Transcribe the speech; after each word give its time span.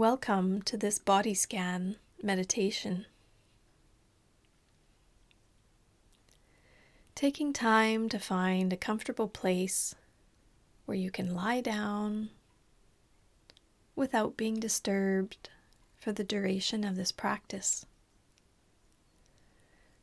Welcome 0.00 0.62
to 0.62 0.78
this 0.78 0.98
body 0.98 1.34
scan 1.34 1.96
meditation. 2.22 3.04
Taking 7.14 7.52
time 7.52 8.08
to 8.08 8.18
find 8.18 8.72
a 8.72 8.78
comfortable 8.78 9.28
place 9.28 9.94
where 10.86 10.96
you 10.96 11.10
can 11.10 11.34
lie 11.34 11.60
down 11.60 12.30
without 13.94 14.38
being 14.38 14.58
disturbed 14.58 15.50
for 15.98 16.12
the 16.12 16.24
duration 16.24 16.82
of 16.82 16.96
this 16.96 17.12
practice. 17.12 17.84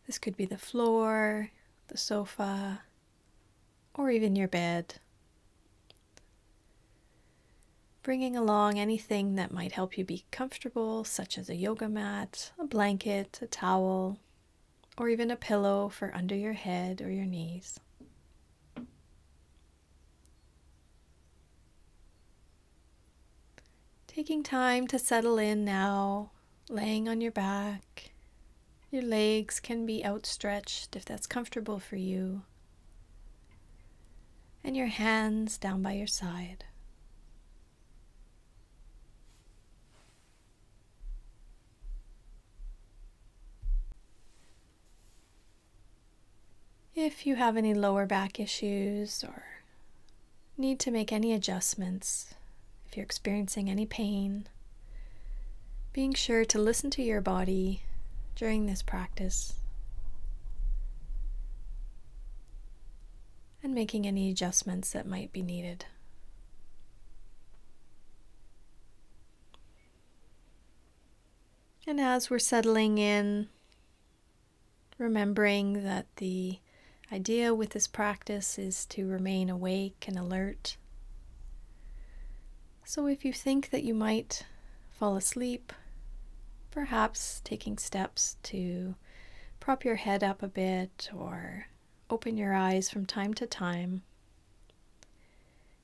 This 0.05 0.19
could 0.19 0.37
be 0.37 0.45
the 0.45 0.59
floor, 0.59 1.49
the 1.87 1.97
sofa, 1.97 2.81
or 3.95 4.11
even 4.11 4.35
your 4.35 4.47
bed. 4.47 4.99
Bringing 8.07 8.37
along 8.37 8.79
anything 8.79 9.35
that 9.35 9.51
might 9.51 9.73
help 9.73 9.97
you 9.97 10.05
be 10.05 10.23
comfortable, 10.31 11.03
such 11.03 11.37
as 11.37 11.49
a 11.49 11.55
yoga 11.55 11.89
mat, 11.89 12.53
a 12.57 12.63
blanket, 12.63 13.37
a 13.41 13.47
towel, 13.47 14.17
or 14.97 15.09
even 15.09 15.29
a 15.29 15.35
pillow 15.35 15.89
for 15.89 16.15
under 16.15 16.33
your 16.33 16.53
head 16.53 17.01
or 17.01 17.11
your 17.11 17.25
knees. 17.25 17.81
Taking 24.07 24.41
time 24.41 24.87
to 24.87 24.97
settle 24.97 25.37
in 25.37 25.65
now, 25.65 26.31
laying 26.69 27.09
on 27.09 27.19
your 27.19 27.33
back. 27.33 28.13
Your 28.89 29.03
legs 29.03 29.59
can 29.59 29.85
be 29.85 30.05
outstretched 30.05 30.95
if 30.95 31.03
that's 31.03 31.27
comfortable 31.27 31.77
for 31.77 31.97
you. 31.97 32.43
And 34.63 34.77
your 34.77 34.87
hands 34.87 35.57
down 35.57 35.81
by 35.81 35.91
your 35.91 36.07
side. 36.07 36.63
If 47.07 47.25
you 47.25 47.37
have 47.37 47.55
any 47.55 47.73
lower 47.73 48.05
back 48.05 48.37
issues 48.37 49.23
or 49.23 49.41
need 50.57 50.77
to 50.81 50.91
make 50.91 51.13
any 51.13 51.31
adjustments, 51.31 52.35
if 52.85 52.97
you're 52.97 53.05
experiencing 53.05 53.69
any 53.69 53.85
pain, 53.85 54.49
being 55.93 56.13
sure 56.13 56.43
to 56.43 56.59
listen 56.59 56.89
to 56.89 57.01
your 57.01 57.21
body 57.21 57.83
during 58.35 58.65
this 58.65 58.81
practice 58.81 59.53
and 63.63 63.73
making 63.73 64.05
any 64.05 64.29
adjustments 64.29 64.91
that 64.91 65.07
might 65.07 65.31
be 65.31 65.41
needed. 65.41 65.85
And 71.87 72.01
as 72.01 72.29
we're 72.29 72.37
settling 72.37 72.97
in, 72.97 73.47
remembering 74.97 75.85
that 75.85 76.07
the 76.17 76.59
idea 77.11 77.53
with 77.53 77.69
this 77.69 77.87
practice 77.87 78.57
is 78.59 78.85
to 78.87 79.07
remain 79.07 79.49
awake 79.49 80.05
and 80.07 80.17
alert 80.17 80.77
so, 82.89 83.05
if 83.05 83.25
you 83.25 83.33
think 83.33 83.71
that 83.71 83.83
you 83.83 83.93
might 83.93 84.45
fall 84.91 85.17
asleep, 85.17 85.73
perhaps 86.71 87.41
taking 87.43 87.77
steps 87.77 88.37
to 88.43 88.95
prop 89.59 89.83
your 89.83 89.95
head 89.95 90.23
up 90.23 90.41
a 90.41 90.47
bit 90.47 91.09
or 91.13 91.67
open 92.09 92.37
your 92.37 92.53
eyes 92.53 92.89
from 92.89 93.05
time 93.05 93.33
to 93.33 93.45
time. 93.45 94.03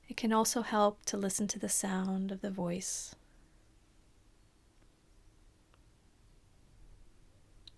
It 0.08 0.16
can 0.16 0.32
also 0.32 0.62
help 0.62 1.04
to 1.04 1.18
listen 1.18 1.46
to 1.48 1.58
the 1.58 1.68
sound 1.68 2.32
of 2.32 2.40
the 2.40 2.50
voice. 2.50 3.14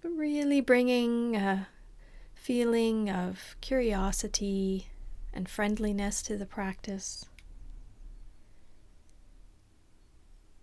But 0.03 0.11
really 0.11 0.61
bringing 0.61 1.35
a 1.35 1.67
feeling 2.47 3.11
of 3.11 3.57
curiosity 3.61 4.87
and 5.35 5.49
friendliness 5.49 6.23
to 6.23 6.37
the 6.37 6.47
practice. 6.47 7.27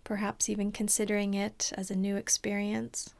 perhaps 0.04 0.50
even 0.50 0.70
considering 0.70 1.32
it 1.34 1.72
as 1.76 1.90
a 1.90 1.96
new 1.96 2.16
experience, 2.16 3.14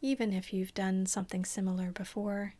even 0.00 0.32
if 0.32 0.52
you've 0.52 0.74
done 0.74 1.06
something 1.06 1.44
similar 1.44 1.90
before. 1.90 2.54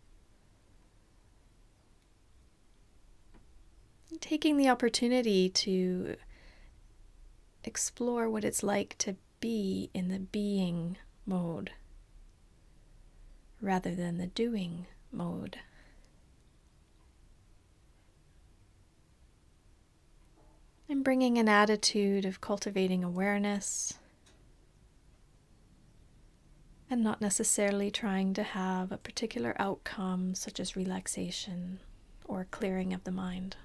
Taking 4.20 4.56
the 4.56 4.68
opportunity 4.68 5.48
to 5.48 6.16
explore 7.64 8.28
what 8.30 8.44
it's 8.44 8.62
like 8.62 8.96
to 8.98 9.16
be 9.40 9.90
in 9.92 10.08
the 10.08 10.20
being 10.20 10.98
mode 11.24 11.72
rather 13.60 13.94
than 13.94 14.18
the 14.18 14.26
doing 14.26 14.86
mode. 15.12 15.58
And 20.88 21.02
bringing 21.02 21.36
an 21.38 21.48
attitude 21.48 22.24
of 22.24 22.40
cultivating 22.40 23.02
awareness 23.02 23.94
and 26.88 27.02
not 27.02 27.20
necessarily 27.20 27.90
trying 27.90 28.32
to 28.34 28.42
have 28.42 28.92
a 28.92 28.96
particular 28.96 29.56
outcome, 29.58 30.34
such 30.34 30.60
as 30.60 30.76
relaxation 30.76 31.80
or 32.24 32.46
clearing 32.50 32.92
of 32.92 33.02
the 33.04 33.10
mind. 33.10 33.56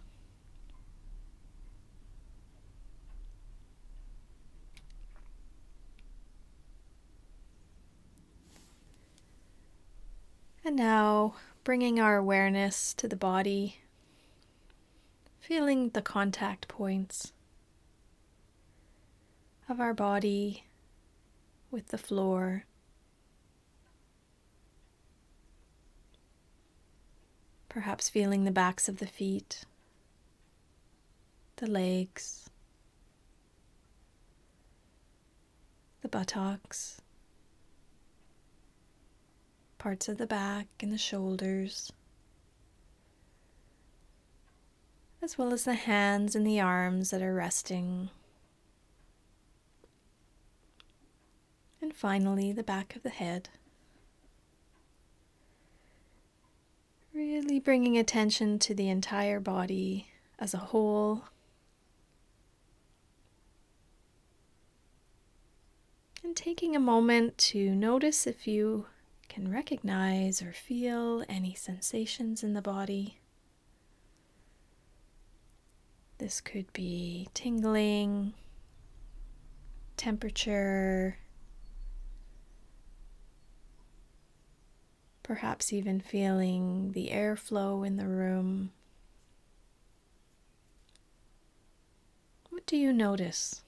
And 10.64 10.76
now 10.76 11.36
bringing 11.64 12.00
our 12.00 12.18
awareness 12.18 12.94
to 12.96 13.08
the 13.08 13.16
body 13.16 13.78
feeling 15.42 15.90
the 15.90 16.02
contact 16.02 16.68
points 16.68 17.34
of 19.68 19.82
our 19.82 19.94
body 19.94 20.66
with 21.72 21.88
the 21.88 21.98
floor. 21.98 22.66
Perhaps 27.68 28.08
feeling 28.08 28.44
the 28.44 28.52
backs 28.52 28.88
of 28.88 29.00
the 29.00 29.08
feet, 29.08 29.66
the 31.56 31.68
legs, 31.68 32.50
the 36.02 36.08
buttocks, 36.08 37.01
parts 39.82 40.08
of 40.08 40.20
the 40.20 40.28
back 40.28 40.68
and 40.80 40.94
the 40.94 40.98
shoulders. 40.98 41.92
as 45.22 45.38
well 45.38 45.54
as 45.54 45.66
the 45.66 45.76
hands 45.76 46.36
and 46.36 46.46
the 46.46 46.60
arms 46.60 47.12
that 47.12 47.22
are 47.22 47.34
resting. 47.34 48.10
And 51.80 51.94
finally, 51.96 52.52
the 52.52 52.64
back 52.64 52.96
of 52.96 53.04
the 53.04 53.10
head. 53.10 53.50
Really 57.14 57.60
bringing 57.60 57.98
attention 57.98 58.58
to 58.60 58.74
the 58.74 58.90
entire 58.90 59.40
body 59.40 60.08
as 60.40 60.54
a 60.54 60.58
whole. 60.58 61.26
And 66.24 66.36
taking 66.36 66.76
a 66.76 66.80
moment 66.80 67.38
to 67.40 67.76
notice 67.76 68.26
if 68.26 68.48
you 68.48 68.86
can 69.32 69.50
recognize 69.50 70.42
or 70.42 70.52
feel 70.52 71.24
any 71.30 71.54
sensations 71.54 72.44
in 72.44 72.54
the 72.54 72.62
body. 72.62 73.18
This 76.18 76.42
could 76.42 76.72
be 76.74 77.30
tingling, 77.34 78.34
temperature, 79.96 81.18
perhaps 85.24 85.72
even 85.72 86.02
feeling 86.02 86.92
the 86.92 87.08
airflow 87.14 87.88
in 87.88 87.96
the 87.96 88.10
room. 88.10 88.74
What 92.50 92.66
do 92.66 92.76
you 92.76 92.92
notice? 92.92 93.62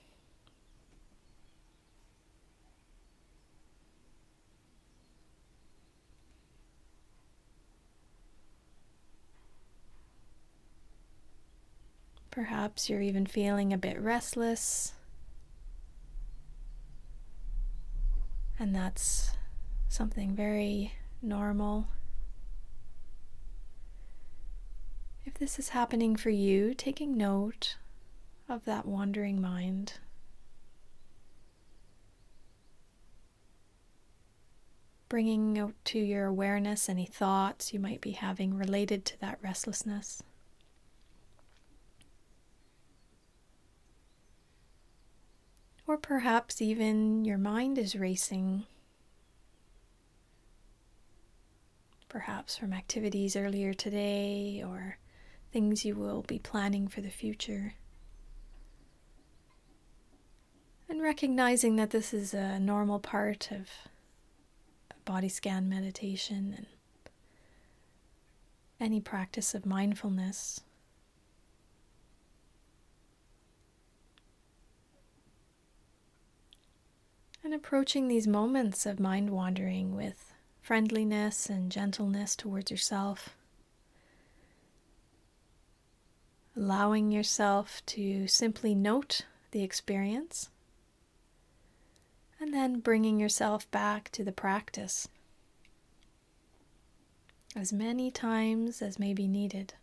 Perhaps 12.33 12.89
you're 12.89 12.99
even 12.99 13.27
feeling 13.27 13.71
a 13.71 13.77
bit 13.77 14.01
restless. 14.01 14.93
And 18.57 18.73
that's 18.75 19.33
something 19.87 20.35
very 20.35 20.93
normal. 21.21 21.89
If 25.23 25.35
this 25.35 25.59
is 25.59 25.69
happening 25.69 26.15
for 26.15 26.31
you, 26.31 26.73
taking 26.73 27.15
note 27.15 27.77
of 28.49 28.65
that 28.65 28.87
wandering 28.87 29.39
mind. 29.39 29.99
Bringing 35.07 35.71
to 35.83 35.99
your 35.99 36.25
awareness 36.25 36.89
any 36.89 37.05
thoughts 37.05 37.75
you 37.75 37.79
might 37.79 38.01
be 38.01 38.13
having 38.13 38.55
related 38.55 39.05
to 39.05 39.21
that 39.21 39.37
restlessness. 39.43 40.23
Or 45.85 45.97
perhaps 45.97 46.61
even 46.61 47.25
your 47.25 47.37
mind 47.37 47.77
is 47.77 47.95
racing, 47.95 48.65
perhaps 52.07 52.55
from 52.55 52.71
activities 52.71 53.35
earlier 53.35 53.73
today 53.73 54.63
or 54.65 54.97
things 55.51 55.83
you 55.83 55.95
will 55.95 56.21
be 56.23 56.39
planning 56.39 56.87
for 56.87 57.01
the 57.01 57.09
future. 57.09 57.73
And 60.87 61.01
recognizing 61.01 61.75
that 61.75 61.89
this 61.89 62.13
is 62.13 62.33
a 62.33 62.59
normal 62.59 62.99
part 62.99 63.51
of 63.51 63.69
body 65.05 65.29
scan 65.29 65.67
meditation 65.67 66.53
and 66.55 66.67
any 68.79 69.01
practice 69.01 69.53
of 69.53 69.65
mindfulness. 69.65 70.61
And 77.43 77.53
approaching 77.53 78.07
these 78.07 78.25
moments 78.25 78.85
of 78.85 78.99
mind 78.99 79.29
wandering 79.29 79.95
with 79.95 80.33
friendliness 80.61 81.49
and 81.49 81.69
gentleness 81.69 82.35
towards 82.35 82.71
yourself. 82.71 83.35
Allowing 86.55 87.11
yourself 87.11 87.85
to 87.87 88.27
simply 88.27 88.73
note 88.73 89.25
the 89.51 89.61
experience 89.61 90.49
and 92.39 92.53
then 92.53 92.79
bringing 92.79 93.19
yourself 93.19 93.69
back 93.71 94.09
to 94.11 94.23
the 94.23 94.31
practice 94.31 95.07
as 97.55 97.71
many 97.71 98.09
times 98.09 98.81
as 98.81 98.99
may 98.99 99.13
be 99.13 99.27
needed. 99.27 99.73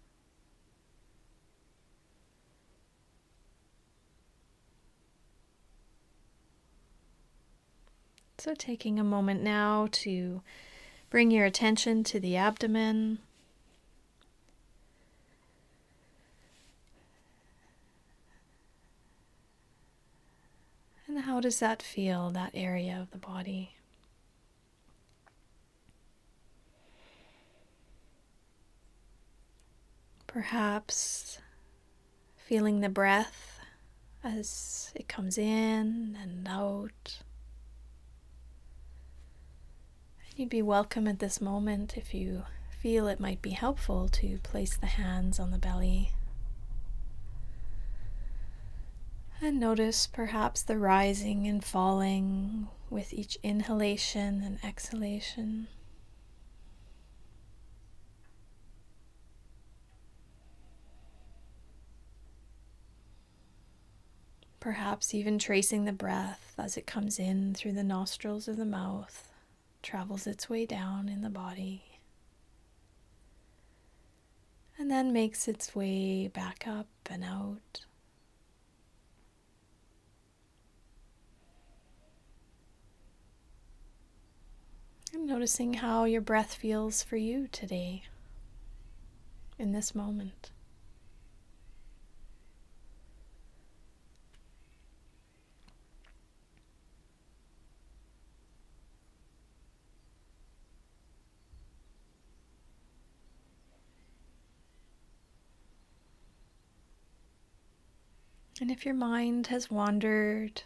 So, 8.40 8.54
taking 8.54 8.98
a 8.98 9.04
moment 9.04 9.42
now 9.42 9.88
to 9.92 10.40
bring 11.10 11.30
your 11.30 11.44
attention 11.44 12.02
to 12.04 12.18
the 12.18 12.38
abdomen. 12.38 13.18
And 21.06 21.18
how 21.18 21.40
does 21.40 21.58
that 21.58 21.82
feel, 21.82 22.30
that 22.30 22.52
area 22.54 22.98
of 22.98 23.10
the 23.10 23.18
body? 23.18 23.74
Perhaps 30.26 31.40
feeling 32.38 32.80
the 32.80 32.88
breath 32.88 33.60
as 34.24 34.92
it 34.94 35.08
comes 35.08 35.36
in 35.36 36.16
and 36.22 36.48
out. 36.48 37.18
You'd 40.40 40.48
be 40.48 40.62
welcome 40.62 41.06
at 41.06 41.18
this 41.18 41.38
moment 41.38 41.98
if 41.98 42.14
you 42.14 42.44
feel 42.70 43.08
it 43.08 43.20
might 43.20 43.42
be 43.42 43.50
helpful 43.50 44.08
to 44.08 44.38
place 44.38 44.74
the 44.74 44.86
hands 44.86 45.38
on 45.38 45.50
the 45.50 45.58
belly 45.58 46.12
And 49.42 49.60
notice 49.60 50.06
perhaps 50.06 50.62
the 50.62 50.78
rising 50.78 51.46
and 51.46 51.62
falling 51.62 52.68
with 52.88 53.12
each 53.12 53.36
inhalation 53.42 54.42
and 54.42 54.58
exhalation. 54.64 55.68
Perhaps 64.58 65.12
even 65.12 65.38
tracing 65.38 65.84
the 65.84 65.92
breath 65.92 66.54
as 66.56 66.78
it 66.78 66.86
comes 66.86 67.18
in 67.18 67.52
through 67.52 67.72
the 67.72 67.84
nostrils 67.84 68.48
of 68.48 68.56
the 68.56 68.64
mouth, 68.64 69.29
travels 69.82 70.26
its 70.26 70.48
way 70.48 70.66
down 70.66 71.08
in 71.08 71.22
the 71.22 71.30
body, 71.30 72.00
and 74.78 74.90
then 74.90 75.12
makes 75.12 75.48
its 75.48 75.74
way 75.74 76.28
back 76.28 76.64
up 76.66 76.88
and 77.08 77.24
out. 77.24 77.84
And 85.12 85.26
noticing 85.26 85.74
how 85.74 86.04
your 86.04 86.20
breath 86.20 86.54
feels 86.54 87.02
for 87.02 87.16
you 87.16 87.48
today, 87.50 88.04
in 89.58 89.72
this 89.72 89.94
moment. 89.94 90.50
And 108.60 108.70
if 108.70 108.84
your 108.84 108.94
mind 108.94 109.46
has 109.46 109.70
wandered, 109.70 110.62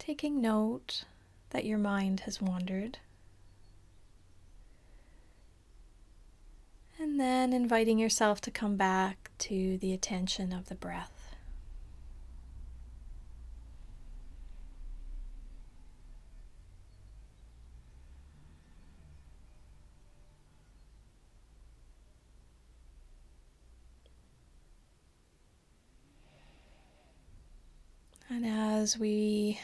taking 0.00 0.40
note 0.40 1.04
that 1.50 1.64
your 1.64 1.78
mind 1.78 2.20
has 2.20 2.42
wandered. 2.42 2.98
And 6.98 7.20
then 7.20 7.52
inviting 7.52 8.00
yourself 8.00 8.40
to 8.40 8.50
come 8.50 8.76
back 8.76 9.30
to 9.38 9.78
the 9.78 9.92
attention 9.92 10.52
of 10.52 10.68
the 10.68 10.74
breath. 10.74 11.21
And 28.34 28.46
as 28.46 28.98
we 28.98 29.60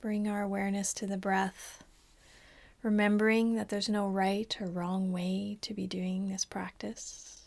Bring 0.00 0.26
our 0.28 0.40
awareness 0.40 0.94
to 0.94 1.06
the 1.06 1.18
breath, 1.18 1.84
remembering 2.82 3.54
that 3.54 3.68
there's 3.68 3.88
no 3.88 4.08
right 4.08 4.56
or 4.58 4.66
wrong 4.66 5.12
way 5.12 5.58
to 5.60 5.74
be 5.74 5.86
doing 5.86 6.30
this 6.30 6.46
practice. 6.46 7.42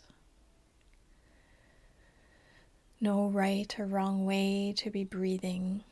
No 3.00 3.26
right 3.26 3.76
or 3.76 3.86
wrong 3.86 4.24
way 4.24 4.72
to 4.76 4.88
be 4.88 5.02
breathing. 5.02 5.82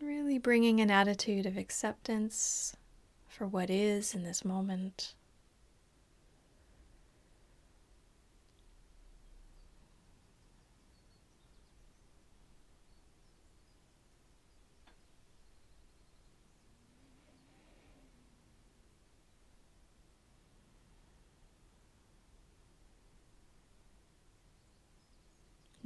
Really 0.00 0.38
bringing 0.38 0.80
an 0.80 0.90
attitude 0.90 1.46
of 1.46 1.56
acceptance 1.56 2.76
for 3.28 3.46
what 3.46 3.70
is 3.70 4.12
in 4.12 4.24
this 4.24 4.44
moment. 4.44 5.14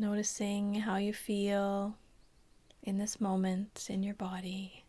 Noticing 0.07 0.75
how 0.75 0.99
you 0.99 1.13
feel 1.13 1.97
in 2.81 2.97
this 2.97 3.21
moment 3.21 3.89
in 3.91 4.05
your 4.05 4.15
body. 4.15 4.85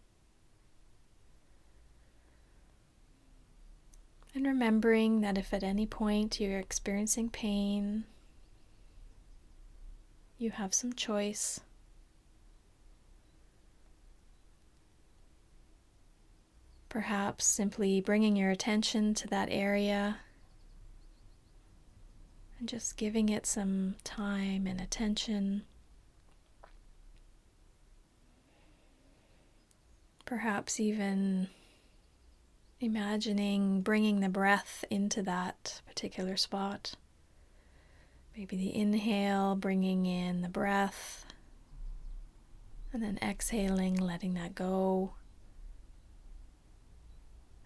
And 4.36 4.46
remembering 4.46 5.22
that 5.22 5.36
if 5.36 5.56
at 5.56 5.64
any 5.64 5.88
point 5.88 6.40
you're 6.40 6.60
experiencing 6.60 7.32
pain, 7.32 8.04
you 10.38 10.52
have 10.52 10.76
some 10.76 10.94
choice. 10.94 11.62
Perhaps 16.90 17.44
simply 17.44 18.02
bringing 18.02 18.36
your 18.36 18.52
attention 18.52 19.16
to 19.16 19.28
that 19.30 19.50
area 19.50 20.20
and 22.60 22.68
just 22.68 22.98
giving 22.98 23.30
it 23.30 23.46
some 23.46 23.96
time 24.04 24.66
and 24.68 24.82
attention. 24.82 25.64
Perhaps 30.26 30.80
even 30.80 31.50
imagining 32.80 33.82
bringing 33.82 34.20
the 34.20 34.30
breath 34.30 34.84
into 34.90 35.22
that 35.24 35.82
particular 35.88 36.38
spot. 36.38 36.96
Maybe 38.36 38.56
the 38.56 38.76
inhale, 38.76 39.56
bringing 39.56 40.06
in 40.06 40.42
the 40.42 40.50
breath, 40.50 41.26
And 42.94 43.04
then 43.04 43.20
exhaling, 43.22 43.96
letting 43.96 44.34
that 44.36 44.56
go. 44.56 45.14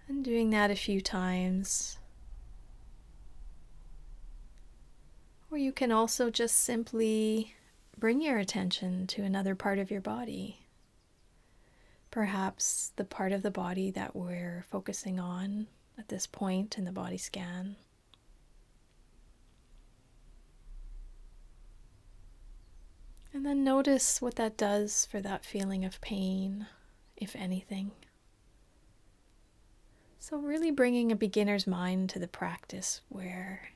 And 0.07 0.23
doing 0.23 0.49
that 0.51 0.71
a 0.71 0.75
few 0.75 0.99
times. 1.01 1.97
Or 5.51 5.57
you 5.57 5.73
can 5.73 5.91
also 5.91 6.29
just 6.29 6.55
simply 6.55 7.55
bring 7.97 8.21
your 8.21 8.37
attention 8.37 9.05
to 9.07 9.21
another 9.23 9.53
part 9.53 9.79
of 9.79 9.91
your 9.91 9.99
body. 9.99 10.61
Perhaps 12.09 12.93
the 12.95 13.03
part 13.03 13.33
of 13.33 13.41
the 13.41 13.51
body 13.51 13.91
that 13.91 14.15
we're 14.15 14.63
focusing 14.71 15.19
on 15.19 15.67
at 15.97 16.07
this 16.07 16.25
point 16.25 16.77
in 16.77 16.85
the 16.85 16.91
body 16.91 17.17
scan. 17.17 17.75
And 23.33 23.45
then 23.45 23.63
notice 23.63 24.21
what 24.21 24.35
that 24.35 24.57
does 24.57 25.05
for 25.05 25.19
that 25.21 25.45
feeling 25.45 25.83
of 25.83 25.99
pain, 26.01 26.67
if 27.17 27.35
anything. 27.35 27.91
So, 30.19 30.37
really 30.37 30.69
bringing 30.69 31.11
a 31.11 31.15
beginner's 31.15 31.65
mind 31.65 32.09
to 32.11 32.19
the 32.19 32.27
practice 32.27 33.01
where 33.09 33.69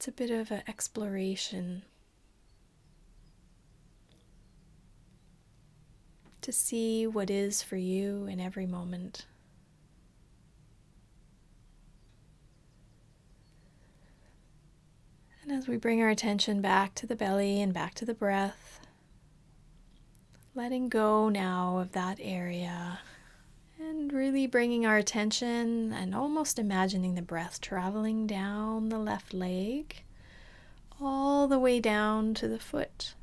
it's 0.00 0.08
a 0.08 0.12
bit 0.12 0.30
of 0.30 0.50
an 0.50 0.62
exploration 0.66 1.82
to 6.40 6.50
see 6.50 7.06
what 7.06 7.28
is 7.28 7.62
for 7.62 7.76
you 7.76 8.24
in 8.24 8.40
every 8.40 8.64
moment. 8.64 9.26
And 15.42 15.52
as 15.52 15.68
we 15.68 15.76
bring 15.76 16.00
our 16.00 16.08
attention 16.08 16.62
back 16.62 16.94
to 16.94 17.06
the 17.06 17.14
belly 17.14 17.60
and 17.60 17.74
back 17.74 17.92
to 17.96 18.06
the 18.06 18.14
breath, 18.14 18.80
letting 20.54 20.88
go 20.88 21.28
now 21.28 21.76
of 21.76 21.92
that 21.92 22.16
area 22.22 23.00
and 23.80 24.12
really 24.12 24.46
bringing 24.46 24.84
our 24.84 24.98
attention 24.98 25.92
and 25.92 26.14
almost 26.14 26.58
imagining 26.58 27.14
the 27.14 27.22
breath 27.22 27.60
traveling 27.60 28.26
down 28.26 28.90
the 28.90 28.98
left 28.98 29.32
leg 29.32 30.02
all 31.00 31.48
the 31.48 31.58
way 31.58 31.80
down 31.80 32.34
to 32.34 32.46
the 32.46 32.58
foot. 32.58 33.14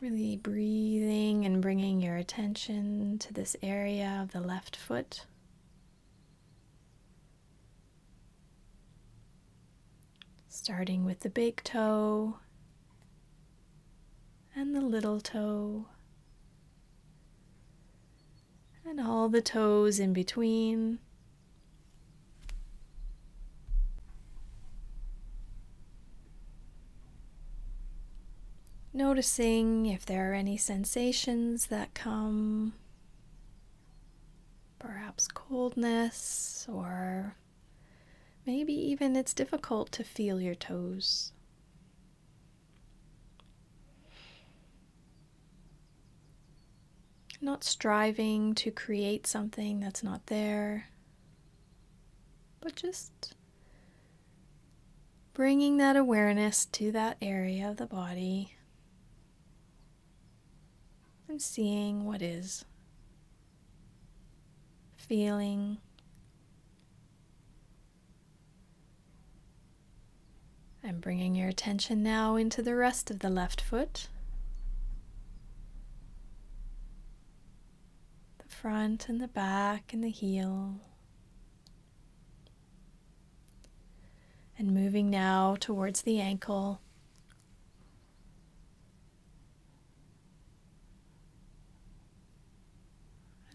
Really 0.00 0.36
breathing 0.36 1.44
and 1.44 1.60
bringing 1.60 2.00
your 2.00 2.16
attention 2.16 3.18
to 3.18 3.34
this 3.34 3.54
area 3.62 4.20
of 4.22 4.32
the 4.32 4.40
left 4.40 4.76
foot. 4.76 5.26
starting 10.52 11.06
with 11.06 11.20
the 11.20 11.30
big 11.30 11.62
toe 11.64 12.34
and 14.60 14.74
the 14.74 14.80
little 14.82 15.22
toe 15.22 15.86
and 18.84 19.00
all 19.00 19.30
the 19.30 19.40
toes 19.40 19.98
in 19.98 20.12
between. 20.12 20.98
Noticing 28.92 29.86
if 29.86 30.04
there 30.04 30.30
are 30.30 30.34
any 30.34 30.58
sensations 30.58 31.68
that 31.68 31.94
come, 31.94 32.74
perhaps 34.78 35.26
coldness 35.26 36.66
or 36.68 37.34
Maybe 38.46 38.72
even 38.72 39.16
it's 39.16 39.34
difficult 39.34 39.92
to 39.92 40.02
feel 40.02 40.40
your 40.40 40.54
toes. 40.54 41.32
Not 47.40 47.64
striving 47.64 48.54
to 48.56 48.70
create 48.70 49.26
something 49.26 49.80
that's 49.80 50.02
not 50.02 50.26
there, 50.26 50.88
but 52.60 52.76
just 52.76 53.34
bringing 55.32 55.78
that 55.78 55.96
awareness 55.96 56.66
to 56.66 56.92
that 56.92 57.16
area 57.22 57.70
of 57.70 57.78
the 57.78 57.86
body 57.86 58.56
and 61.28 61.40
seeing 61.40 62.04
what 62.04 62.20
is, 62.20 62.64
feeling 64.96 65.78
And 70.82 71.00
bringing 71.00 71.34
your 71.34 71.48
attention 71.48 72.02
now 72.02 72.36
into 72.36 72.62
the 72.62 72.74
rest 72.74 73.10
of 73.10 73.18
the 73.18 73.28
left 73.28 73.60
foot. 73.60 74.08
The 78.38 78.48
front 78.60 79.08
and 79.08 79.20
the 79.20 79.28
back 79.28 79.92
and 79.92 80.04
the 80.04 80.10
heel. 80.10 80.80
And 84.58 84.74
moving 84.74 85.08
now 85.08 85.56
towards 85.58 86.02
the 86.02 86.20
ankle. 86.20 86.82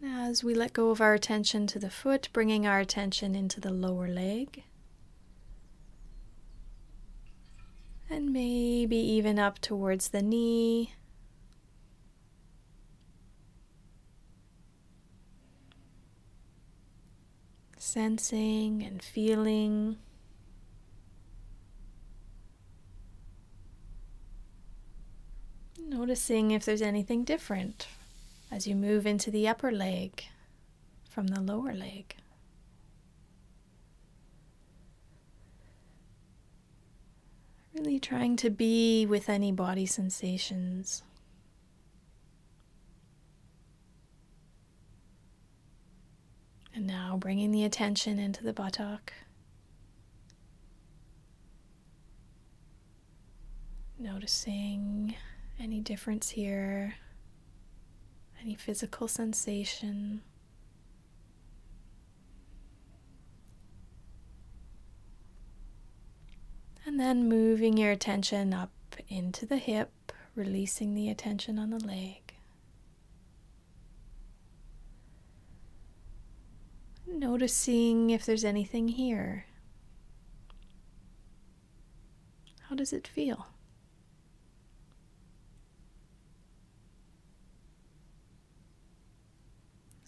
And 0.02 0.12
as 0.12 0.44
we 0.44 0.56
let 0.56 0.74
go 0.74 0.90
of 0.90 1.02
our 1.02 1.14
attention 1.14 1.68
to 1.68 1.80
the 1.80 1.92
foot, 1.92 2.30
bringing 2.34 2.66
our 2.66 2.80
attention 2.80 3.36
into 3.36 3.62
the 3.62 3.72
lower 3.72 4.08
leg. 4.08 4.64
and 8.08 8.32
maybe 8.32 8.96
even 8.96 9.40
up 9.40 9.60
towards 9.60 10.10
the 10.10 10.22
knee. 10.22 10.94
Sensing 17.86 18.82
and 18.82 19.00
feeling. 19.00 19.98
Noticing 25.80 26.50
if 26.50 26.66
there's 26.66 26.82
anything 26.82 27.24
different 27.24 27.88
as 28.52 28.66
you 28.66 28.76
move 28.76 29.06
into 29.06 29.30
the 29.30 29.48
upper 29.48 29.72
leg 29.72 30.26
from 31.08 31.28
the 31.28 31.40
lower 31.40 31.76
leg. 31.76 32.16
Really 37.76 38.00
trying 38.00 38.36
to 38.38 38.50
be 38.50 39.06
with 39.06 39.30
any 39.30 39.52
body 39.52 39.86
sensations. 39.86 41.04
And 46.76 46.86
now 46.86 47.16
bringing 47.18 47.52
the 47.52 47.64
attention 47.64 48.20
into 48.20 48.44
the 48.44 48.52
buttock. 48.52 49.14
Noticing 53.98 55.16
any 55.58 55.80
difference 55.80 56.32
here, 56.32 56.96
any 58.42 58.56
physical 58.56 59.08
sensation. 59.08 60.22
And 66.86 67.00
then 67.00 67.30
moving 67.30 67.78
your 67.78 67.92
attention 67.92 68.54
up 68.54 68.72
into 69.08 69.46
the 69.46 69.58
hip, 69.58 70.12
releasing 70.36 70.94
the 70.94 71.10
attention 71.10 71.58
on 71.58 71.70
the 71.70 71.80
leg. 71.80 72.25
Noticing 77.08 78.10
if 78.10 78.26
there's 78.26 78.44
anything 78.44 78.88
here. 78.90 79.46
How 82.70 82.76
does 82.76 82.92
it 82.92 83.08
feel? 83.08 83.48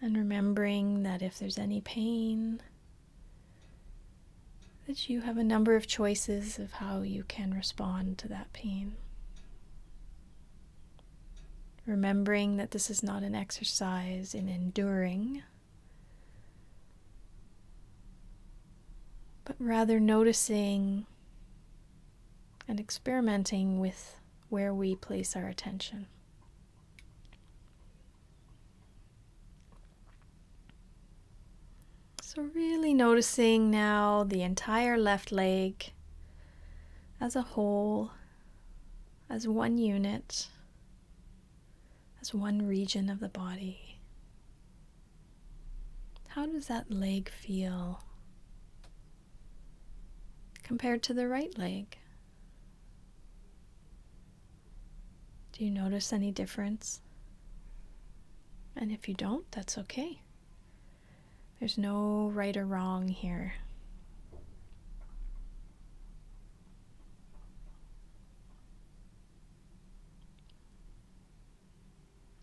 And 0.01 0.15
remembering 0.15 1.03
that 1.03 1.21
if 1.21 1.39
there's 1.39 1.57
any 1.57 1.81
pain, 1.81 2.61
that 4.85 5.09
you 5.09 5.21
have 5.21 5.37
a 5.37 5.43
number 5.43 5.75
of 5.75 5.85
choices 5.85 6.59
of 6.59 6.73
how 6.73 7.01
you 7.01 7.23
can 7.23 7.53
respond 7.53 8.17
to 8.19 8.27
that 8.29 8.53
pain. 8.53 8.95
Remembering 11.85 12.57
that 12.57 12.71
this 12.71 12.89
is 12.89 13.03
not 13.03 13.23
an 13.23 13.35
exercise 13.35 14.33
in 14.33 14.47
enduring, 14.49 15.43
but 19.47 19.55
rather 19.59 19.97
noticing 19.97 21.05
and 22.67 22.81
experimenting 22.81 23.79
with 23.79 24.19
where 24.49 24.73
we 24.73 24.93
place 24.93 25.37
our 25.37 25.47
attention. 25.47 26.05
So, 32.21 32.41
really 32.53 32.93
noticing 32.93 33.71
now 33.71 34.25
the 34.25 34.41
entire 34.41 34.97
left 34.97 35.31
leg 35.31 35.93
as 37.21 37.37
a 37.37 37.41
whole, 37.41 38.11
as 39.29 39.47
one 39.47 39.77
unit, 39.77 40.49
as 42.19 42.33
one 42.33 42.67
region 42.67 43.09
of 43.09 43.21
the 43.21 43.29
body. 43.29 43.97
How 46.27 46.45
does 46.45 46.67
that 46.67 46.91
leg 46.91 47.29
feel 47.29 48.03
compared 50.67 51.01
to 51.01 51.13
the 51.13 51.29
right 51.29 51.57
leg? 51.57 51.97
Do 55.53 55.63
you 55.63 55.71
notice 55.71 56.11
any 56.11 56.29
difference? 56.29 57.01
And 58.75 58.91
if 58.91 59.07
you 59.07 59.15
don't, 59.15 59.49
that's 59.51 59.77
okay. 59.77 60.19
There's 61.59 61.77
no 61.77 62.29
right 62.33 62.55
or 62.55 62.65
wrong 62.65 63.07
here. 63.07 63.53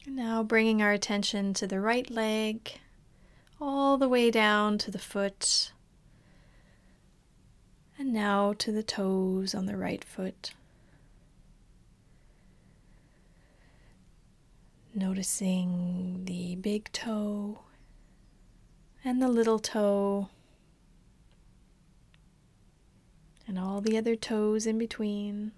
Now 0.07 0.43
bringing 0.43 0.81
our 0.81 0.93
attention 0.93 1.53
to 1.55 1.67
the 1.67 1.81
right 1.81 2.09
leg, 2.09 2.79
all 3.61 3.99
the 3.99 4.09
way 4.09 4.31
down 4.31 4.79
to 4.79 4.91
the 4.91 4.99
foot, 4.99 5.73
and 7.99 8.13
now 8.13 8.53
to 8.55 8.73
the 8.73 8.83
toes 8.83 9.55
on 9.55 9.67
the 9.67 9.77
right 9.77 10.05
foot. 10.05 10.53
Noticing 14.95 16.25
the 16.25 16.57
big 16.57 16.91
toe 16.93 17.59
and 19.05 19.21
the 19.21 19.29
little 19.29 19.59
toe 19.59 20.29
and 23.47 23.59
all 23.59 23.81
the 23.81 23.99
other 23.99 24.17
toes 24.17 24.67
in 24.67 24.79
between. 24.79 25.53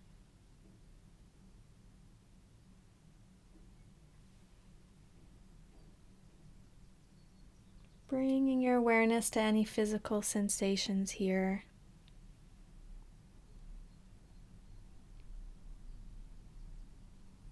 Bringing 8.08 8.60
your 8.60 8.76
awareness 8.76 9.30
to 9.30 9.40
any 9.40 9.64
physical 9.64 10.22
sensations 10.22 11.12
here. 11.12 11.64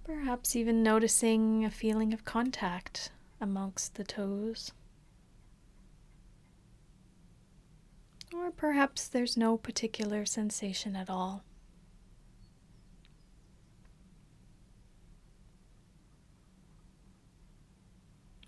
Perhaps 0.05 0.55
even 0.55 0.83
noticing 0.83 1.65
a 1.65 1.71
feeling 1.71 2.13
of 2.13 2.27
contact 2.27 3.11
amongst 3.41 3.95
the 3.95 4.05
toes. 4.05 4.73
Or 8.35 8.51
perhaps 8.51 9.09
there's 9.09 9.37
no 9.37 9.57
particular 9.57 10.27
sensation 10.27 10.95
at 10.95 11.09
all. 11.09 11.45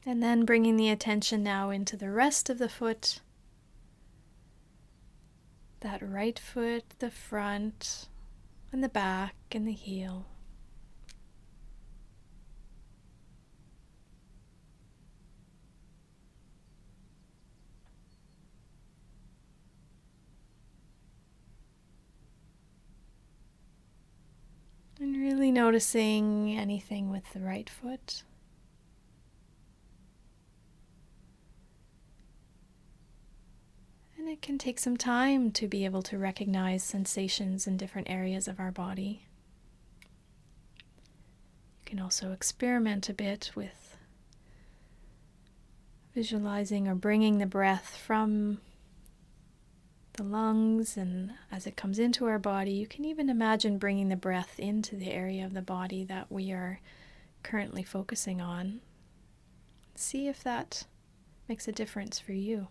And 0.04 0.22
then 0.22 0.44
bringing 0.44 0.76
the 0.76 0.90
attention 0.90 1.42
now 1.42 1.70
into 1.70 1.96
the 1.96 2.10
rest 2.10 2.50
of 2.50 2.58
the 2.58 2.68
foot. 2.68 3.20
That 5.80 6.02
right 6.02 6.38
foot, 6.38 6.84
the 6.98 7.10
front, 7.10 8.08
and 8.72 8.84
the 8.84 8.88
back, 8.88 9.34
and 9.52 9.66
the 9.66 9.72
heel. 9.72 10.26
And 24.98 25.15
really 25.26 25.50
noticing 25.50 26.56
anything 26.56 27.10
with 27.10 27.32
the 27.32 27.40
right 27.40 27.68
foot. 27.68 28.22
And 34.16 34.28
it 34.28 34.40
can 34.40 34.56
take 34.56 34.78
some 34.78 34.96
time 34.96 35.50
to 35.52 35.66
be 35.66 35.84
able 35.84 36.02
to 36.02 36.16
recognize 36.16 36.84
sensations 36.84 37.66
in 37.66 37.76
different 37.76 38.08
areas 38.08 38.46
of 38.46 38.60
our 38.60 38.70
body. 38.70 39.26
You 41.80 41.86
can 41.86 41.98
also 41.98 42.30
experiment 42.30 43.08
a 43.08 43.14
bit 43.14 43.50
with 43.56 43.96
visualizing 46.14 46.86
or 46.86 46.94
bringing 46.94 47.38
the 47.38 47.46
breath 47.46 47.96
from 47.96 48.58
the 50.16 50.22
lungs, 50.22 50.96
and 50.96 51.32
as 51.50 51.66
it 51.66 51.76
comes 51.76 51.98
into 51.98 52.26
our 52.26 52.38
body, 52.38 52.72
you 52.72 52.86
can 52.86 53.04
even 53.04 53.28
imagine 53.28 53.78
bringing 53.78 54.08
the 54.08 54.16
breath 54.16 54.58
into 54.58 54.96
the 54.96 55.12
area 55.12 55.44
of 55.44 55.54
the 55.54 55.62
body 55.62 56.04
that 56.04 56.30
we 56.30 56.52
are 56.52 56.80
currently 57.42 57.82
focusing 57.82 58.40
on. 58.40 58.80
See 59.94 60.28
if 60.28 60.42
that 60.42 60.84
makes 61.48 61.68
a 61.68 61.72
difference 61.72 62.18
for 62.18 62.32
you. 62.32 62.68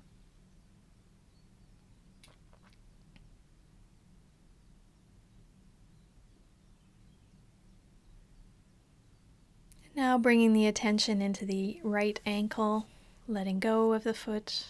Now 9.95 10.17
bringing 10.17 10.51
the 10.51 10.67
attention 10.67 11.21
into 11.21 11.45
the 11.45 11.79
right 11.81 12.19
ankle, 12.25 12.87
letting 13.29 13.59
go 13.61 13.93
of 13.93 14.03
the 14.03 14.13
foot. 14.13 14.65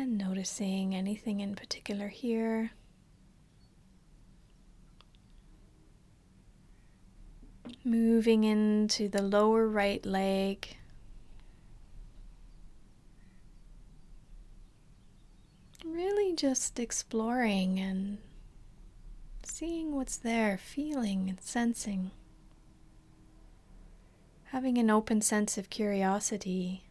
And 0.00 0.16
noticing 0.16 0.94
anything 0.94 1.40
in 1.40 1.56
particular 1.56 2.06
here. 2.06 2.70
Moving 7.82 8.44
into 8.44 9.08
the 9.08 9.20
lower 9.22 9.66
right 9.66 10.06
leg. 10.06 10.76
Really 15.84 16.32
just 16.32 16.78
exploring 16.78 17.80
and 17.80 18.18
seeing 19.42 19.96
what's 19.96 20.16
there, 20.16 20.56
feeling 20.58 21.28
and 21.28 21.40
sensing, 21.40 22.12
having 24.52 24.78
an 24.78 24.90
open 24.90 25.22
sense 25.22 25.58
of 25.58 25.70
curiosity 25.70 26.84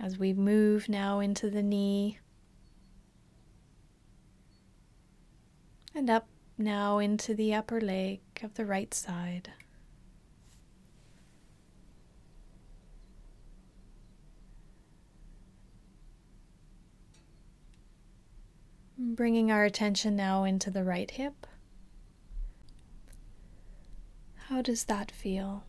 as 0.00 0.18
we 0.18 0.32
move 0.32 0.88
now 0.88 1.20
into 1.20 1.48
the 1.50 1.62
knee 1.62 2.18
and 5.94 6.10
up 6.10 6.28
now 6.58 6.98
into 6.98 7.34
the 7.34 7.54
upper 7.54 7.80
leg 7.80 8.20
of 8.42 8.54
the 8.54 8.66
right 8.66 8.92
side. 8.92 9.50
Bringing 18.98 19.50
our 19.50 19.64
attention 19.64 20.16
now 20.16 20.44
into 20.44 20.70
the 20.70 20.84
right 20.84 21.10
hip. 21.10 21.46
How 24.48 24.62
does 24.62 24.84
that 24.84 25.10
feel? 25.10 25.64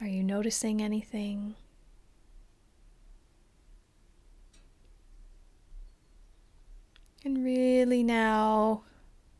Are 0.00 0.06
you 0.06 0.22
noticing 0.22 0.80
anything? 0.80 1.54
And 7.24 7.44
really 7.44 8.02
now 8.02 8.82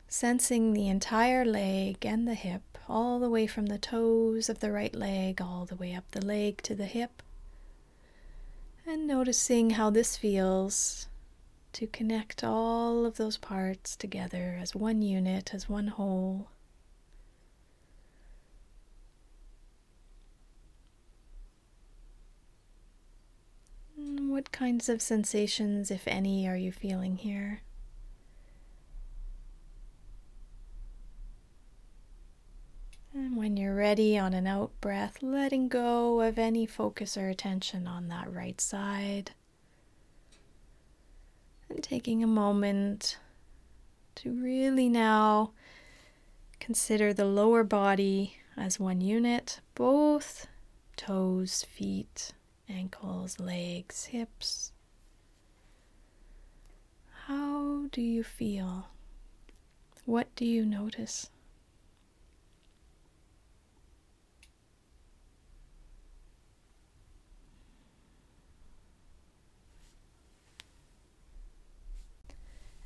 sensing 0.07 0.73
the 0.73 0.87
entire 0.87 1.45
leg 1.45 2.05
and 2.05 2.27
the 2.27 2.33
hip, 2.33 2.77
all 2.87 3.19
the 3.19 3.29
way 3.29 3.47
from 3.47 3.67
the 3.67 3.77
toes 3.77 4.49
of 4.49 4.59
the 4.59 4.71
right 4.71 4.93
leg, 4.93 5.41
all 5.41 5.65
the 5.65 5.75
way 5.75 5.93
up 5.95 6.11
the 6.11 6.25
leg 6.25 6.61
to 6.63 6.75
the 6.75 6.85
hip 6.85 7.23
and 8.89 9.05
noticing 9.05 9.71
how 9.71 9.91
this 9.91 10.17
feels 10.17 11.07
to 11.73 11.85
connect 11.85 12.43
all 12.43 13.05
of 13.05 13.17
those 13.17 13.37
parts 13.37 13.95
together 13.95 14.57
as 14.59 14.73
one 14.73 15.03
unit, 15.03 15.53
as 15.53 15.69
one 15.69 15.87
whole. 15.87 16.47
What 24.29 24.51
kinds 24.51 24.89
of 24.89 25.01
sensations, 25.01 25.89
if 25.89 26.07
any, 26.07 26.47
are 26.47 26.55
you 26.55 26.71
feeling 26.71 27.15
here? 27.15 27.61
And 33.11 33.35
when 33.35 33.57
you're 33.57 33.73
ready 33.73 34.19
on 34.19 34.35
an 34.35 34.45
out 34.45 34.69
breath, 34.81 35.23
letting 35.23 35.67
go 35.67 36.21
of 36.21 36.37
any 36.37 36.67
focus 36.67 37.17
or 37.17 37.27
attention 37.27 37.87
on 37.87 38.07
that 38.09 38.31
right 38.31 38.61
side. 38.61 39.31
And 41.67 41.81
taking 41.81 42.23
a 42.23 42.27
moment 42.27 43.17
to 44.17 44.29
really 44.31 44.89
now 44.89 45.53
consider 46.59 47.15
the 47.15 47.25
lower 47.25 47.63
body 47.63 48.37
as 48.55 48.79
one 48.79 49.01
unit, 49.01 49.59
both 49.73 50.45
toes, 50.95 51.65
feet, 51.67 52.33
ankles, 52.69 53.39
legs, 53.39 54.05
hips. 54.05 54.71
How 57.25 57.87
do 57.91 58.01
you 58.01 58.23
feel? 58.23 58.87
What 60.05 60.33
do 60.35 60.45
you 60.45 60.65
notice? 60.65 61.29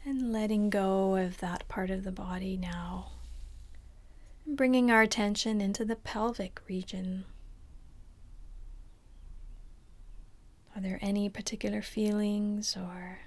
And 0.05 0.33
letting 0.33 0.69
go 0.69 1.15
of 1.15 1.37
that 1.37 1.67
part 1.69 1.89
of 1.89 2.03
the 2.03 2.11
body 2.11 2.57
now. 2.57 3.11
Bringing 4.45 4.91
our 4.91 5.01
attention 5.01 5.61
into 5.61 5.85
the 5.85 5.95
pelvic 5.95 6.59
region. 6.67 7.23
Are 10.75 10.81
there 10.81 10.99
any 11.01 11.29
particular 11.29 11.81
feelings 11.81 12.75
or 12.75 13.19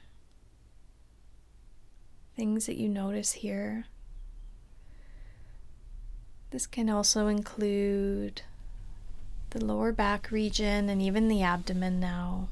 things 2.34 2.66
that 2.66 2.76
you 2.76 2.88
notice 2.88 3.32
here? 3.32 3.86
This 6.50 6.66
can 6.66 6.90
also 6.90 7.28
include 7.28 8.42
the 9.50 9.64
lower 9.64 9.92
back 9.92 10.30
region 10.30 10.88
and 10.88 11.00
even 11.00 11.28
the 11.28 11.42
abdomen 11.42 12.00
now. 12.00 12.48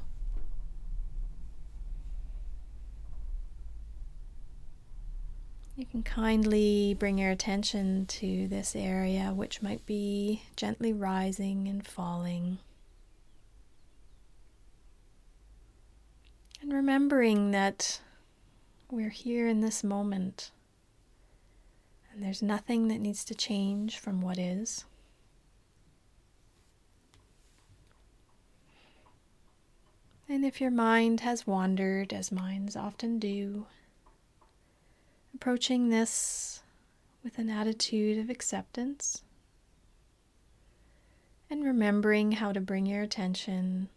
You 5.77 5.85
can 5.85 6.03
kindly 6.03 6.95
bring 6.97 7.17
your 7.17 7.31
attention 7.31 8.05
to 8.05 8.47
this 8.47 8.77
area, 8.77 9.33
which 9.35 9.61
might 9.61 9.85
be 9.85 10.43
gently 10.55 10.93
rising 10.93 11.67
and 11.67 11.85
falling. 11.85 12.59
And 16.65 16.73
remembering 16.73 17.51
that 17.51 18.01
we're 18.89 19.09
here 19.09 19.47
in 19.47 19.61
this 19.61 19.83
moment 19.83 20.49
and 22.11 22.23
there's 22.23 22.41
nothing 22.41 22.87
that 22.87 22.97
needs 22.97 23.23
to 23.25 23.35
change 23.35 23.99
from 23.99 24.19
what 24.19 24.39
is. 24.39 24.83
And 30.27 30.43
if 30.43 30.59
your 30.59 30.71
mind 30.71 31.19
has 31.19 31.45
wandered, 31.45 32.11
as 32.11 32.31
minds 32.31 32.75
often 32.75 33.19
do, 33.19 33.67
approaching 35.35 35.89
this 35.89 36.63
with 37.23 37.37
an 37.37 37.51
attitude 37.51 38.17
of 38.17 38.31
acceptance 38.31 39.21
and 41.47 41.63
remembering 41.63 42.31
how 42.31 42.51
to 42.51 42.59
bring 42.59 42.87
your 42.87 43.03
attention 43.03 43.89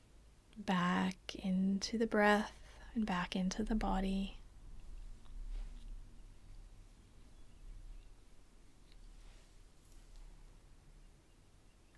back 0.58 1.16
into 1.36 1.98
the 1.98 2.06
breath 2.06 2.52
and 2.94 3.06
back 3.06 3.36
into 3.36 3.62
the 3.62 3.74
body. 3.74 4.36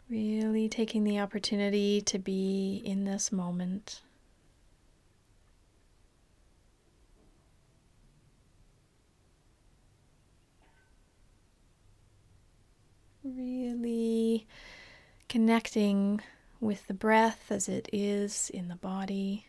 Really 0.09 0.69
taking 0.69 1.05
the 1.05 1.21
opportunity 1.21 2.01
to 2.01 2.19
be 2.19 2.83
in 2.85 3.05
this 3.05 3.31
moment. 3.31 4.03
Really 13.23 14.49
connecting 15.29 16.21
with 16.61 16.87
the 16.87 16.95
breath 16.95 17.47
as 17.51 17.69
it 17.69 17.89
is 17.93 18.51
in 18.53 18.69
the 18.69 18.77
body. 18.77 19.47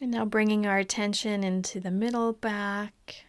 And 0.00 0.10
now 0.10 0.24
bringing 0.24 0.66
our 0.66 0.78
attention 0.78 1.44
into 1.44 1.80
the 1.80 1.90
middle 1.90 2.32
back 2.32 3.24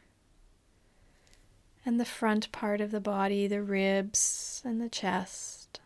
and 1.85 1.99
the 1.99 2.05
front 2.05 2.51
part 2.51 2.81
of 2.81 2.91
the 2.91 2.99
body, 2.99 3.47
the 3.47 3.61
ribs 3.61 4.61
and 4.65 4.81
the 4.81 4.89
chest, 4.89 5.79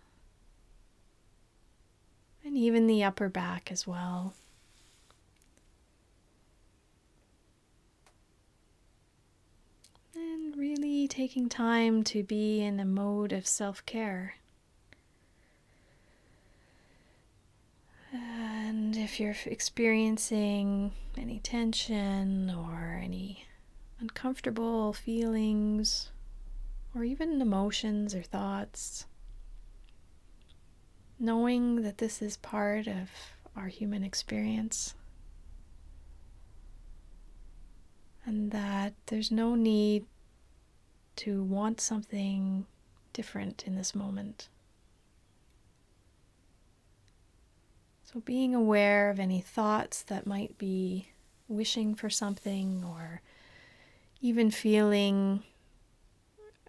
and 2.44 2.56
even 2.56 2.88
the 2.88 3.04
upper 3.04 3.28
back 3.28 3.70
as 3.72 3.86
well. 3.86 4.34
And 10.16 10.56
really 10.56 11.09
taking 11.20 11.50
time 11.50 12.02
to 12.02 12.24
be 12.24 12.62
in 12.62 12.80
a 12.80 12.86
mode 12.86 13.34
of 13.34 13.46
self 13.46 13.86
care. 13.86 14.36
And 18.14 18.96
if 18.96 19.20
you're 19.20 19.36
experiencing 19.46 20.94
any 21.18 21.40
tension 21.40 22.50
or 22.50 23.02
any 23.04 23.46
uncomfortable 24.00 24.94
feelings, 24.94 26.10
or 26.96 27.04
even 27.04 27.42
emotions 27.42 28.16
or 28.16 28.22
thoughts, 28.22 29.06
knowing 31.20 31.82
that 31.82 31.98
this 31.98 32.22
is 32.22 32.38
part 32.38 32.88
of 32.88 33.10
our 33.58 33.68
human 33.68 34.06
experience 34.06 34.94
and 38.26 38.52
that 38.52 38.94
there's 39.08 39.32
no 39.32 39.56
need 39.56 40.06
to 41.20 41.44
want 41.44 41.82
something 41.82 42.66
different 43.12 43.66
in 43.68 43.76
this 43.76 43.94
moment. 43.94 44.48
So, 48.06 48.22
being 48.22 48.56
aware 48.56 49.10
of 49.10 49.20
any 49.20 49.42
thoughts 49.42 50.02
that 50.04 50.26
might 50.26 50.58
be 50.58 51.10
wishing 51.50 51.94
for 51.94 52.10
something 52.10 52.86
or 52.86 53.22
even 54.22 54.50
feeling 54.50 55.44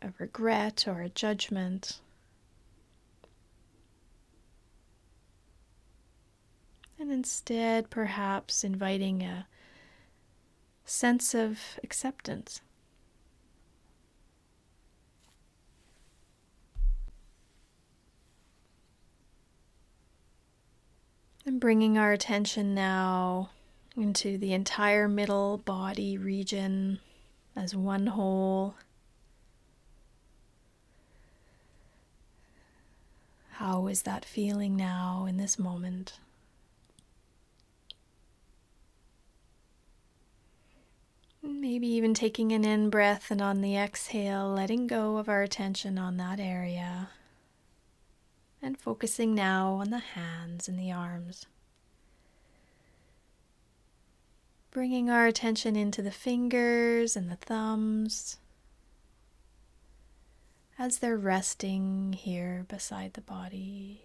a 0.03 0.13
regret 0.19 0.85
or 0.89 1.01
a 1.01 1.09
judgment. 1.09 2.01
And 6.99 7.13
instead, 7.13 7.89
perhaps 7.89 8.65
inviting 8.65 9.23
a 9.23 9.47
sense 10.85 11.35
of 11.37 11.79
acceptance. 11.85 12.63
And 21.51 21.59
bringing 21.59 21.99
our 21.99 22.13
attention 22.13 22.77
now 22.77 23.51
into 23.97 24.39
the 24.39 24.53
entire 24.53 25.09
middle 25.09 25.59
body 25.59 26.17
region 26.17 27.01
as 27.57 27.75
one 27.75 28.07
whole. 28.07 28.77
How 33.55 33.89
is 33.89 34.03
that 34.03 34.25
feeling 34.25 34.77
now 34.77 35.27
in 35.29 35.39
this 35.39 35.59
moment? 35.59 36.21
Maybe 41.43 41.89
even 41.89 42.15
taking 42.15 42.53
an 42.53 42.65
in 42.65 42.91
breath 42.91 43.29
and 43.29 43.43
on 43.43 43.61
the 43.61 43.77
exhale, 43.77 44.49
letting 44.49 44.87
go 44.87 45.17
of 45.17 45.29
our 45.29 45.43
attention 45.43 45.99
on 45.99 46.17
that 46.19 46.39
area 46.39 47.09
and 48.63 48.79
focusing 48.79 49.35
now 49.35 49.75
on 49.75 49.91
the 49.91 49.99
hands 49.99 50.69
and 50.69 50.79
the 50.79 50.93
arms. 50.93 51.47
Bringing 54.71 55.11
our 55.11 55.27
attention 55.27 55.75
into 55.77 56.03
the 56.03 56.11
fingers 56.11 57.17
and 57.17 57.31
the 57.31 57.37
thumbs 57.37 58.37
as 60.79 60.99
they're 60.99 61.17
resting 61.17 62.15
here 62.15 62.65
beside 62.69 63.13
the 63.13 63.21
body, 63.21 64.03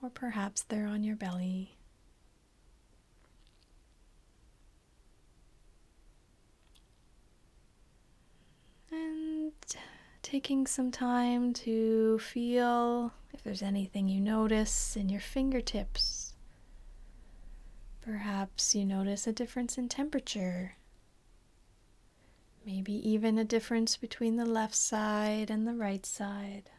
or 0.00 0.10
perhaps 0.10 0.62
they're 0.62 0.86
on 0.86 1.02
your 1.02 1.16
belly. 1.16 1.76
And 8.92 9.52
taking 10.22 10.66
some 10.66 10.90
time 10.90 11.52
to 11.54 12.18
feel 12.20 13.12
if 13.32 13.42
there's 13.42 13.62
anything 13.62 14.08
you 14.08 14.20
notice 14.20 14.96
in 14.96 15.08
your 15.08 15.20
fingertips. 15.20 16.34
Perhaps 18.02 18.74
you 18.74 18.84
notice 18.84 19.26
a 19.26 19.32
difference 19.32 19.78
in 19.78 19.88
temperature. 19.88 20.76
Maybe 22.66 22.92
even 23.08 23.38
a 23.38 23.44
difference 23.44 23.96
between 23.96 24.36
the 24.36 24.44
left 24.46 24.74
side 24.74 25.50
and 25.50 25.66
the 25.66 25.74
right 25.74 26.04
side. 26.04 26.70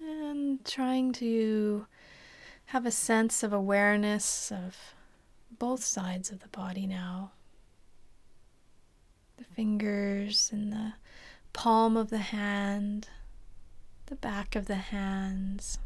And 0.00 0.64
trying 0.64 1.12
to 1.14 1.86
have 2.66 2.86
a 2.86 2.90
sense 2.90 3.42
of 3.42 3.52
awareness 3.52 4.52
of 4.52 4.76
both 5.58 5.84
sides 5.84 6.30
of 6.30 6.40
the 6.40 6.48
body 6.48 6.86
now. 6.86 7.32
The 9.36 9.44
fingers 9.44 10.50
and 10.52 10.72
the 10.72 10.94
palm 11.52 11.96
of 11.96 12.10
the 12.10 12.18
hand, 12.18 13.08
the 14.06 14.16
back 14.16 14.54
of 14.54 14.66
the 14.66 14.76
hands. 14.76 15.78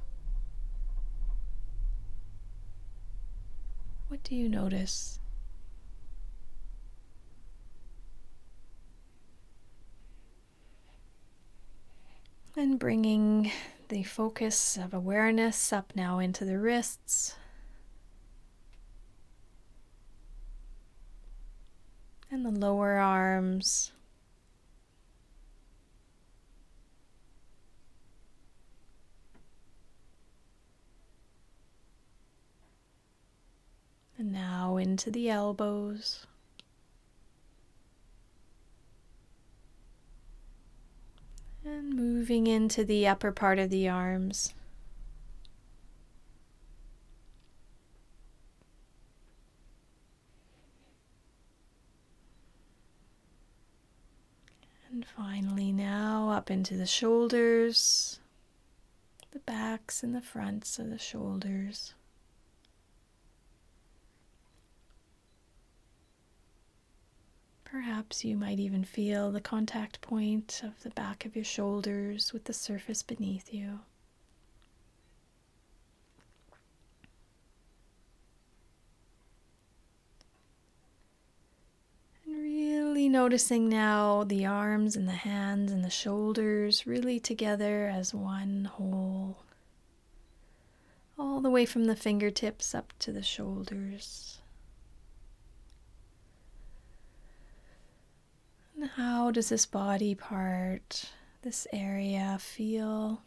What 4.09 4.23
do 4.23 4.35
you 4.35 4.49
notice? 4.49 5.21
And 12.57 12.79
bringing 12.79 13.53
the 13.89 14.03
focus 14.03 14.77
of 14.77 14.93
awareness 14.93 15.73
up 15.73 15.93
now 15.95 16.19
into 16.19 16.45
the 16.45 16.59
wrists. 16.59 17.37
And 22.31 22.45
the 22.45 22.51
lower 22.51 22.97
arms. 22.99 23.93
And 34.19 34.33
now 34.33 34.77
into 34.77 35.11
the 35.11 35.31
elbows. 35.31 36.27
And 41.65 41.95
moving 41.95 42.47
into 42.47 42.85
the 42.85 43.07
upper 43.07 43.33
part 43.33 43.59
of 43.59 43.71
the 43.71 43.89
arms. 43.89 44.55
And 54.99 55.07
finally, 55.07 55.71
now 55.71 56.31
up 56.31 56.51
into 56.51 56.77
the 56.77 56.85
shoulders, 56.85 58.19
the 59.31 59.39
backs 59.39 60.03
and 60.03 60.13
the 60.13 60.21
fronts 60.21 60.77
of 60.81 60.91
the 60.91 60.99
shoulders. 60.99 61.95
Perhaps 67.63 68.25
you 68.25 68.37
might 68.37 68.59
even 68.59 68.83
feel 68.83 69.31
the 69.31 69.41
contact 69.41 70.01
point 70.01 70.63
of 70.65 70.83
the 70.83 70.91
back 70.91 71.25
of 71.25 71.37
your 71.37 71.45
shoulders 71.45 72.33
with 72.33 72.47
the 72.47 72.53
surface 72.53 73.05
beneath 73.05 73.55
you. 73.55 73.79
And 82.27 82.98
noticing 83.09 83.69
now 83.69 84.25
the 84.25 84.47
arms 84.47 84.97
and 84.97 85.09
the 85.09 85.13
hands 85.13 85.73
and 85.73 85.85
the 85.85 85.91
shoulders 85.91 86.87
really 86.87 87.19
together 87.19 87.87
as 87.87 88.15
one 88.15 88.65
whole, 88.65 89.39
all 91.19 91.41
the 91.41 91.51
way 91.51 91.65
from 91.67 91.87
the 91.87 91.97
fingertips 91.97 92.75
up 92.75 92.93
to 93.01 93.13
the 93.13 93.23
shoulders. 93.23 94.39
How 98.95 99.31
does 99.31 99.49
this 99.49 99.67
body 99.67 100.15
part, 100.15 101.11
this 101.43 101.67
area 101.73 102.39
feel? 102.41 103.23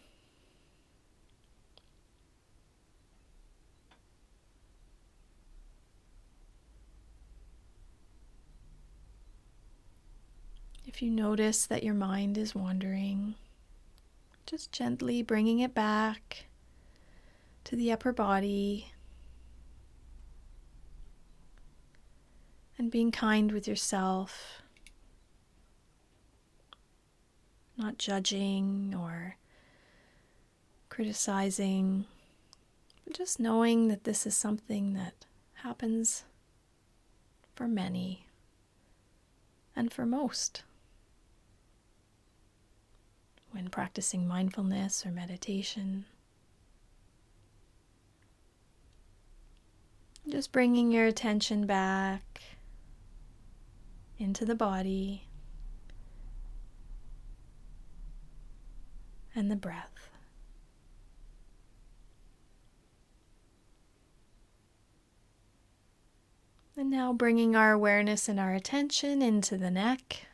If 10.94 11.02
you 11.02 11.10
notice 11.10 11.66
that 11.68 11.84
your 11.84 11.94
mind 11.94 12.38
is 12.38 12.54
wandering, 12.54 13.36
just 14.46 14.74
gently 14.74 15.22
bringing 15.22 15.60
it 15.60 15.74
back 15.74 16.48
to 17.64 17.78
the 17.78 17.94
upper 17.94 18.12
body 18.12 18.92
and 22.78 22.92
being 22.92 23.10
kind 23.10 23.54
with 23.54 23.70
yourself 23.70 24.62
not 27.78 27.98
judging 27.98 28.94
or 28.94 29.38
criticizing, 30.90 32.04
but 33.06 33.14
just 33.14 33.40
knowing 33.40 33.88
that 33.88 34.04
this 34.04 34.28
is 34.28 34.36
something 34.36 34.94
that 34.94 35.26
happens 35.54 36.26
for 37.56 37.66
many 37.66 38.28
and 39.74 39.94
for 39.94 40.06
most. 40.06 40.64
When 43.52 43.70
practicing 43.70 44.28
mindfulness 44.28 45.06
or 45.06 45.12
meditation, 45.12 46.06
just 50.30 50.52
bringing 50.52 50.92
your 50.92 51.06
attention 51.06 51.66
back 51.66 52.42
into 54.18 54.46
the 54.46 54.56
body 54.56 55.28
and 59.36 59.52
the 59.52 59.56
breath. 59.56 60.10
And 66.78 66.90
now 66.90 67.12
bringing 67.12 67.56
our 67.56 67.74
awareness 67.74 68.30
and 68.30 68.40
our 68.40 68.54
attention 68.54 69.22
into 69.22 69.58
the 69.58 69.70
neck. 69.70 70.26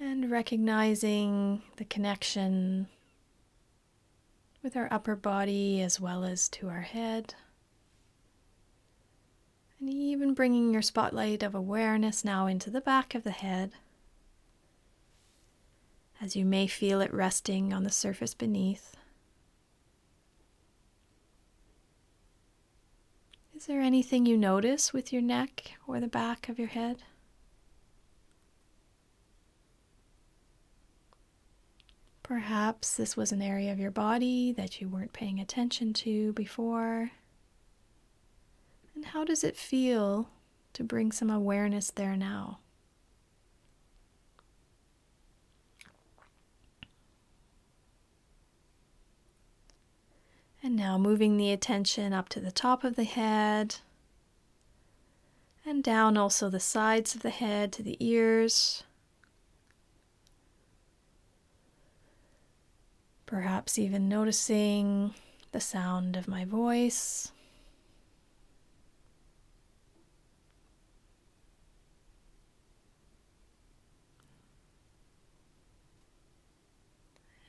And 0.00 0.30
recognizing 0.30 1.62
the 1.76 1.84
connection 1.84 2.86
with 4.62 4.76
our 4.76 4.88
upper 4.90 5.16
body 5.16 5.82
as 5.82 6.00
well 6.00 6.24
as 6.24 6.48
to 6.50 6.68
our 6.68 6.82
head. 6.82 7.34
And 9.80 9.88
even 9.88 10.34
bringing 10.34 10.72
your 10.72 10.82
spotlight 10.82 11.42
of 11.42 11.54
awareness 11.54 12.24
now 12.24 12.46
into 12.46 12.70
the 12.70 12.80
back 12.80 13.14
of 13.14 13.24
the 13.24 13.30
head 13.30 13.72
as 16.20 16.34
you 16.34 16.44
may 16.44 16.66
feel 16.66 17.00
it 17.00 17.12
resting 17.14 17.72
on 17.72 17.84
the 17.84 17.90
surface 17.90 18.34
beneath. 18.34 18.96
Is 23.56 23.66
there 23.66 23.80
anything 23.80 24.26
you 24.26 24.36
notice 24.36 24.92
with 24.92 25.12
your 25.12 25.22
neck 25.22 25.72
or 25.86 26.00
the 26.00 26.08
back 26.08 26.48
of 26.48 26.58
your 26.58 26.68
head? 26.68 27.02
Perhaps 32.28 32.94
this 32.94 33.16
was 33.16 33.32
an 33.32 33.40
area 33.40 33.72
of 33.72 33.78
your 33.78 33.90
body 33.90 34.52
that 34.52 34.82
you 34.82 34.88
weren't 34.88 35.14
paying 35.14 35.40
attention 35.40 35.94
to 35.94 36.34
before. 36.34 37.12
And 38.94 39.06
how 39.06 39.24
does 39.24 39.42
it 39.42 39.56
feel 39.56 40.28
to 40.74 40.84
bring 40.84 41.10
some 41.10 41.30
awareness 41.30 41.90
there 41.90 42.18
now? 42.18 42.58
And 50.62 50.76
now 50.76 50.98
moving 50.98 51.38
the 51.38 51.50
attention 51.50 52.12
up 52.12 52.28
to 52.28 52.40
the 52.40 52.52
top 52.52 52.84
of 52.84 52.94
the 52.94 53.04
head 53.04 53.76
and 55.64 55.82
down 55.82 56.18
also 56.18 56.50
the 56.50 56.60
sides 56.60 57.14
of 57.14 57.22
the 57.22 57.30
head 57.30 57.72
to 57.72 57.82
the 57.82 57.96
ears. 58.00 58.82
Perhaps 63.28 63.78
even 63.78 64.08
noticing 64.08 65.12
the 65.52 65.60
sound 65.60 66.16
of 66.16 66.26
my 66.26 66.46
voice. 66.46 67.30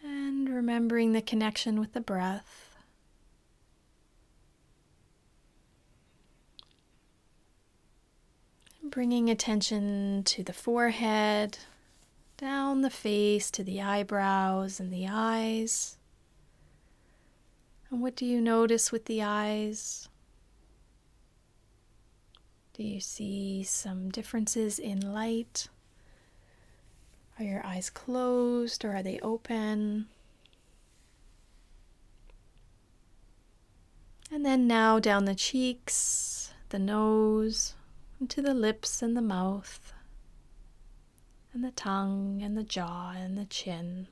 And 0.03 0.49
remembering 0.49 1.13
the 1.13 1.21
connection 1.21 1.79
with 1.79 1.93
the 1.93 2.01
breath. 2.01 2.75
Bringing 8.83 9.29
attention 9.29 10.23
to 10.25 10.43
the 10.43 10.51
forehead, 10.51 11.57
down 12.39 12.81
the 12.81 12.89
face 12.89 13.51
to 13.51 13.65
the 13.65 13.81
eyebrows 13.81 14.79
and 14.79 14.93
the 14.93 15.05
eyes. 15.09 15.97
And 17.91 18.01
what 18.01 18.15
do 18.15 18.25
you 18.25 18.39
notice 18.39 18.93
with 18.93 19.05
the 19.05 19.21
eyes? 19.21 20.07
Do 22.73 22.83
you 22.83 23.01
see 23.01 23.63
some 23.63 24.09
differences 24.09 24.79
in 24.79 25.13
light? 25.13 25.67
Are 27.37 27.43
your 27.43 27.65
eyes 27.65 27.89
closed 27.89 28.85
or 28.85 28.95
are 28.95 29.03
they 29.03 29.19
open? 29.19 30.07
And 34.31 34.45
then 34.45 34.65
now 34.65 34.97
down 34.99 35.25
the 35.25 35.35
cheeks, 35.35 36.53
the 36.69 36.79
nose, 36.79 37.73
into 38.21 38.41
the 38.41 38.53
lips 38.53 39.01
and 39.01 39.17
the 39.17 39.21
mouth, 39.21 39.91
and 41.59 41.67
the 41.67 41.71
tongue 41.71 42.39
and 42.41 42.57
the 42.57 42.63
jaw 42.63 43.11
and 43.11 43.37
the 43.37 43.43
chin. 43.43 44.07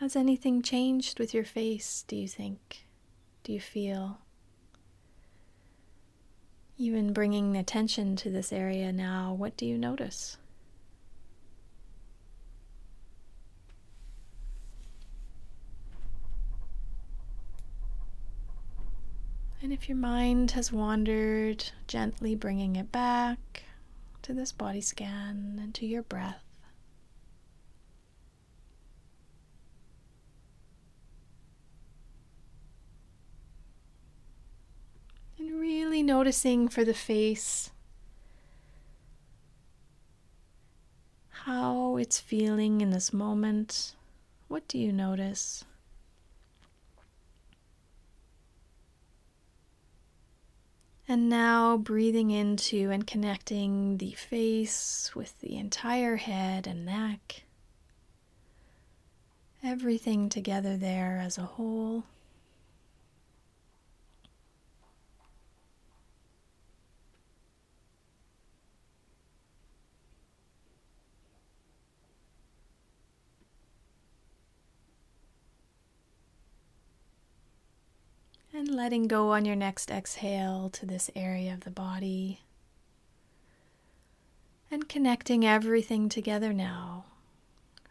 Has 0.00 0.16
anything 0.16 0.60
changed 0.60 1.18
with 1.18 1.32
your 1.32 1.44
face, 1.44 2.04
do 2.06 2.14
you 2.14 2.28
think? 2.28 2.84
Do 3.42 3.54
you 3.54 3.60
feel? 3.60 4.18
Even 6.76 7.14
bringing 7.14 7.56
attention 7.56 8.16
to 8.16 8.28
this 8.28 8.52
area 8.52 8.92
now, 8.92 9.32
what 9.32 9.56
do 9.56 9.64
you 9.64 9.78
notice? 9.78 10.36
And 19.64 19.72
if 19.72 19.88
your 19.88 19.96
mind 19.96 20.50
has 20.50 20.70
wandered, 20.70 21.64
gently 21.88 22.34
bringing 22.34 22.76
it 22.76 22.92
back 22.92 23.62
to 24.20 24.34
this 24.34 24.52
body 24.52 24.82
scan 24.82 25.58
and 25.58 25.74
to 25.76 25.86
your 25.86 26.02
breath. 26.02 26.44
And 35.38 35.58
really 35.58 36.02
noticing 36.02 36.68
for 36.68 36.84
the 36.84 36.92
face 36.92 37.70
how 41.30 41.96
it's 41.96 42.20
feeling 42.20 42.82
in 42.82 42.90
this 42.90 43.14
moment. 43.14 43.94
What 44.48 44.68
do 44.68 44.76
you 44.76 44.92
notice? 44.92 45.64
And 51.06 51.28
now 51.28 51.76
breathing 51.76 52.30
into 52.30 52.90
and 52.90 53.06
connecting 53.06 53.98
the 53.98 54.12
face 54.12 55.10
with 55.14 55.38
the 55.40 55.56
entire 55.56 56.16
head 56.16 56.66
and 56.66 56.86
neck. 56.86 57.42
Everything 59.62 60.28
together 60.28 60.76
there 60.76 61.20
as 61.22 61.36
a 61.36 61.42
whole. 61.42 62.04
And 78.56 78.68
letting 78.68 79.08
go 79.08 79.32
on 79.32 79.44
your 79.44 79.56
next 79.56 79.90
exhale 79.90 80.70
to 80.74 80.86
this 80.86 81.10
area 81.16 81.52
of 81.52 81.60
the 81.60 81.72
body. 81.72 82.38
And 84.70 84.88
connecting 84.88 85.44
everything 85.44 86.08
together 86.08 86.52
now. 86.52 87.04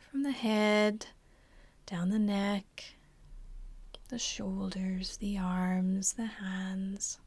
From 0.09 0.23
the 0.23 0.31
head 0.31 1.07
down 1.85 2.11
the 2.11 2.17
neck, 2.17 2.95
the 4.07 4.17
shoulders, 4.17 5.17
the 5.17 5.37
arms, 5.37 6.13
the 6.13 6.27
hands, 6.27 7.19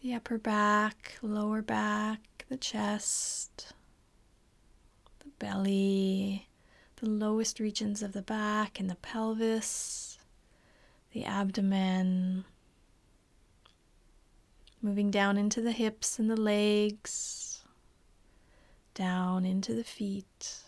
the 0.00 0.14
upper 0.14 0.38
back, 0.38 1.18
lower 1.22 1.62
back, 1.62 2.46
the 2.48 2.56
chest, 2.56 3.74
the 5.20 5.30
belly, 5.38 6.48
the 6.96 7.08
lowest 7.08 7.60
regions 7.60 8.02
of 8.02 8.12
the 8.12 8.22
back, 8.22 8.80
and 8.80 8.90
the 8.90 8.96
pelvis 8.96 10.11
the 11.12 11.24
abdomen, 11.24 12.44
moving 14.80 15.10
down 15.10 15.36
into 15.36 15.60
the 15.60 15.72
hips 15.72 16.18
and 16.18 16.30
the 16.30 16.40
legs, 16.40 17.62
down 18.94 19.44
into 19.44 19.74
the 19.74 19.84
feet, 19.84 20.62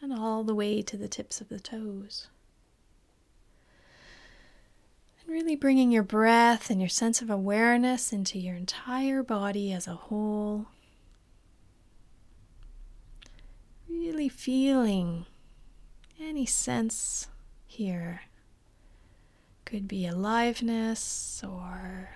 and 0.00 0.12
all 0.12 0.44
the 0.44 0.54
way 0.54 0.82
to 0.82 0.96
the 0.96 1.08
tips 1.08 1.40
of 1.40 1.48
the 1.48 1.60
toes. 1.60 2.28
And 5.20 5.30
really 5.32 5.56
bringing 5.56 5.92
your 5.92 6.02
breath 6.02 6.70
and 6.70 6.80
your 6.80 6.88
sense 6.88 7.20
of 7.20 7.30
awareness 7.30 8.12
into 8.12 8.38
your 8.38 8.56
entire 8.56 9.22
body 9.22 9.72
as 9.72 9.86
a 9.86 9.94
whole. 9.94 10.66
Really 13.88 14.30
feeling 14.30 15.26
any 16.18 16.46
sense 16.46 17.28
here 17.66 18.22
could 19.72 19.88
be 19.88 20.06
aliveness 20.06 21.42
or 21.42 22.10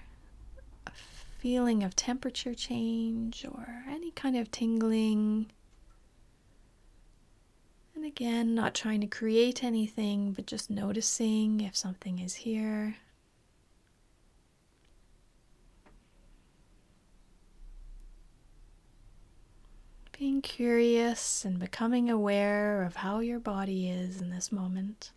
a 0.86 0.90
feeling 1.38 1.82
of 1.82 1.96
temperature 1.96 2.52
change 2.52 3.46
or 3.50 3.82
any 3.88 4.10
kind 4.10 4.36
of 4.36 4.50
tingling. 4.50 5.46
And 7.94 8.04
again, 8.04 8.54
not 8.54 8.74
trying 8.74 9.00
to 9.00 9.06
create 9.06 9.64
anything, 9.64 10.32
but 10.32 10.44
just 10.44 10.68
noticing 10.68 11.62
if 11.62 11.74
something 11.74 12.18
is 12.18 12.34
here. 12.34 12.96
Being 20.18 20.42
curious 20.42 21.42
and 21.42 21.58
becoming 21.58 22.10
aware 22.10 22.82
of 22.82 22.96
how 22.96 23.20
your 23.20 23.40
body 23.40 23.88
is 23.88 24.20
in 24.20 24.28
this 24.28 24.52
moment. 24.52 25.12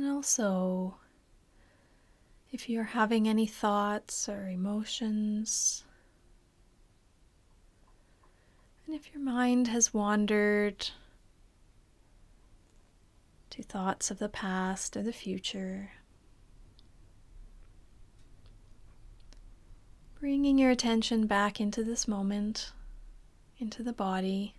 And 0.00 0.08
also, 0.08 0.96
if 2.50 2.70
you're 2.70 2.84
having 2.84 3.28
any 3.28 3.44
thoughts 3.44 4.30
or 4.30 4.48
emotions, 4.48 5.84
and 8.86 8.96
if 8.96 9.12
your 9.12 9.22
mind 9.22 9.68
has 9.68 9.92
wandered 9.92 10.88
to 13.50 13.62
thoughts 13.62 14.10
of 14.10 14.18
the 14.18 14.30
past 14.30 14.96
or 14.96 15.02
the 15.02 15.12
future, 15.12 15.90
bringing 20.18 20.56
your 20.56 20.70
attention 20.70 21.26
back 21.26 21.60
into 21.60 21.84
this 21.84 22.08
moment, 22.08 22.72
into 23.58 23.82
the 23.82 23.92
body. 23.92 24.54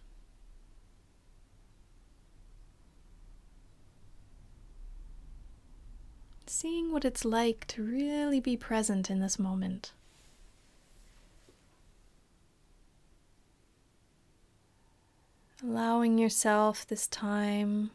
Seeing 6.51 6.91
what 6.91 7.05
it's 7.05 7.23
like 7.23 7.65
to 7.65 7.81
really 7.81 8.41
be 8.41 8.57
present 8.57 9.09
in 9.09 9.21
this 9.21 9.39
moment. 9.39 9.93
Allowing 15.63 16.17
yourself 16.17 16.85
this 16.85 17.07
time 17.07 17.91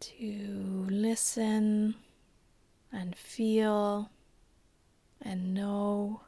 to 0.00 0.86
listen 0.88 1.94
and 2.90 3.14
feel 3.14 4.10
and 5.20 5.52
know. 5.52 6.22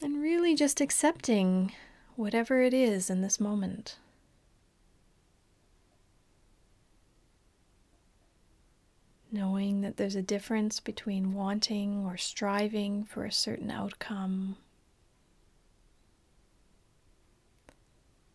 And 0.00 0.22
really 0.22 0.54
just 0.54 0.80
accepting 0.80 1.72
whatever 2.16 2.62
it 2.62 2.72
is 2.72 3.10
in 3.10 3.20
this 3.20 3.40
moment. 3.40 3.96
Knowing 9.32 9.80
that 9.80 9.96
there's 9.96 10.14
a 10.14 10.22
difference 10.22 10.78
between 10.78 11.34
wanting 11.34 12.04
or 12.06 12.16
striving 12.16 13.04
for 13.04 13.24
a 13.24 13.32
certain 13.32 13.70
outcome 13.70 14.56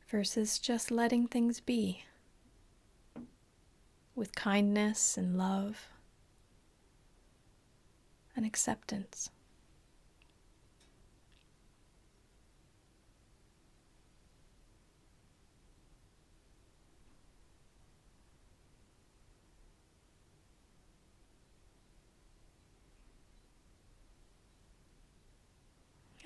versus 0.10 0.60
just 0.60 0.92
letting 0.92 1.28
things 1.28 1.60
be 1.60 2.04
with 4.16 4.36
kindness 4.36 5.18
and 5.18 5.38
love 5.38 5.88
and 8.36 8.46
acceptance. 8.46 9.30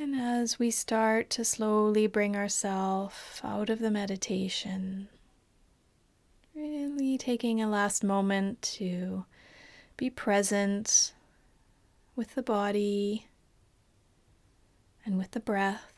And 0.03 0.17
as 0.17 0.59
we 0.59 0.69
start 0.69 1.29
to 1.29 1.45
slowly 1.45 2.07
bring 2.07 2.35
ourselves 2.35 3.39
out 3.41 3.69
of 3.69 3.79
the 3.79 3.89
meditation, 3.89 5.07
really 6.53 7.17
taking 7.17 7.61
a 7.61 7.69
last 7.69 8.03
moment 8.03 8.61
to 8.73 9.23
be 9.95 10.09
present 10.09 11.13
with 12.17 12.35
the 12.35 12.43
body 12.43 13.27
and 15.05 15.17
with 15.17 15.31
the 15.31 15.39
breath. 15.39 15.93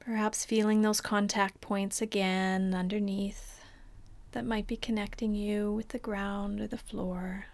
Perhaps 0.00 0.44
feeling 0.44 0.82
those 0.82 1.00
contact 1.00 1.60
points 1.60 2.02
again 2.02 2.74
underneath 2.74 3.60
that 4.32 4.44
might 4.44 4.66
be 4.66 4.76
connecting 4.76 5.36
you 5.36 5.70
with 5.70 5.90
the 5.90 6.00
ground 6.00 6.60
or 6.60 6.66
the 6.66 6.76
floor. 6.76 7.46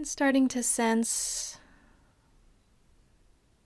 And 0.00 0.08
starting 0.08 0.48
to 0.48 0.62
sense 0.62 1.58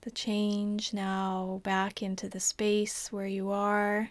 the 0.01 0.11
change 0.11 0.91
now 0.91 1.61
back 1.63 2.03
into 2.03 2.27
the 2.27 2.41
space 2.41 3.09
where 3.09 3.25
you 3.25 3.51
are. 3.51 4.09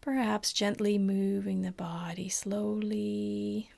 Perhaps 0.00 0.52
gently 0.52 0.98
moving 0.98 1.62
the 1.62 1.70
body 1.70 2.28
slowly. 2.28 3.70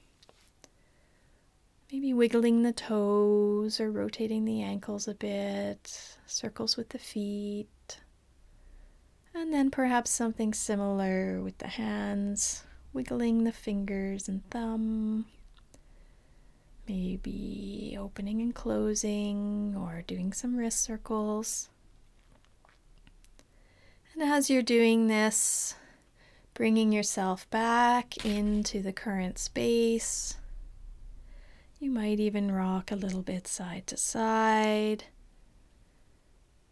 Maybe 1.92 2.14
wiggling 2.14 2.62
the 2.62 2.72
toes 2.72 3.78
or 3.78 3.90
rotating 3.90 4.46
the 4.46 4.62
ankles 4.62 5.06
a 5.06 5.12
bit, 5.12 6.16
circles 6.24 6.78
with 6.78 6.88
the 6.88 6.98
feet. 6.98 8.00
And 9.34 9.52
then 9.52 9.70
perhaps 9.70 10.10
something 10.12 10.54
similar 10.54 11.42
with 11.42 11.58
the 11.58 11.68
hands, 11.68 12.64
wiggling 12.94 13.44
the 13.44 13.52
fingers 13.52 14.30
and 14.30 14.48
thumb. 14.48 15.26
Maybe 16.88 17.96
opening 17.98 18.40
and 18.40 18.54
closing 18.54 19.74
or 19.76 20.02
doing 20.06 20.32
some 20.32 20.56
wrist 20.56 20.82
circles. 20.82 21.68
And 24.14 24.22
as 24.22 24.48
you're 24.48 24.62
doing 24.62 25.08
this, 25.08 25.74
bringing 26.54 26.92
yourself 26.92 27.48
back 27.50 28.24
into 28.24 28.80
the 28.80 28.92
current 28.92 29.38
space 29.38 30.36
you 31.78 31.90
might 31.90 32.18
even 32.18 32.50
rock 32.52 32.90
a 32.90 32.96
little 32.96 33.22
bit 33.22 33.46
side 33.46 33.86
to 33.86 33.96
side 33.96 35.04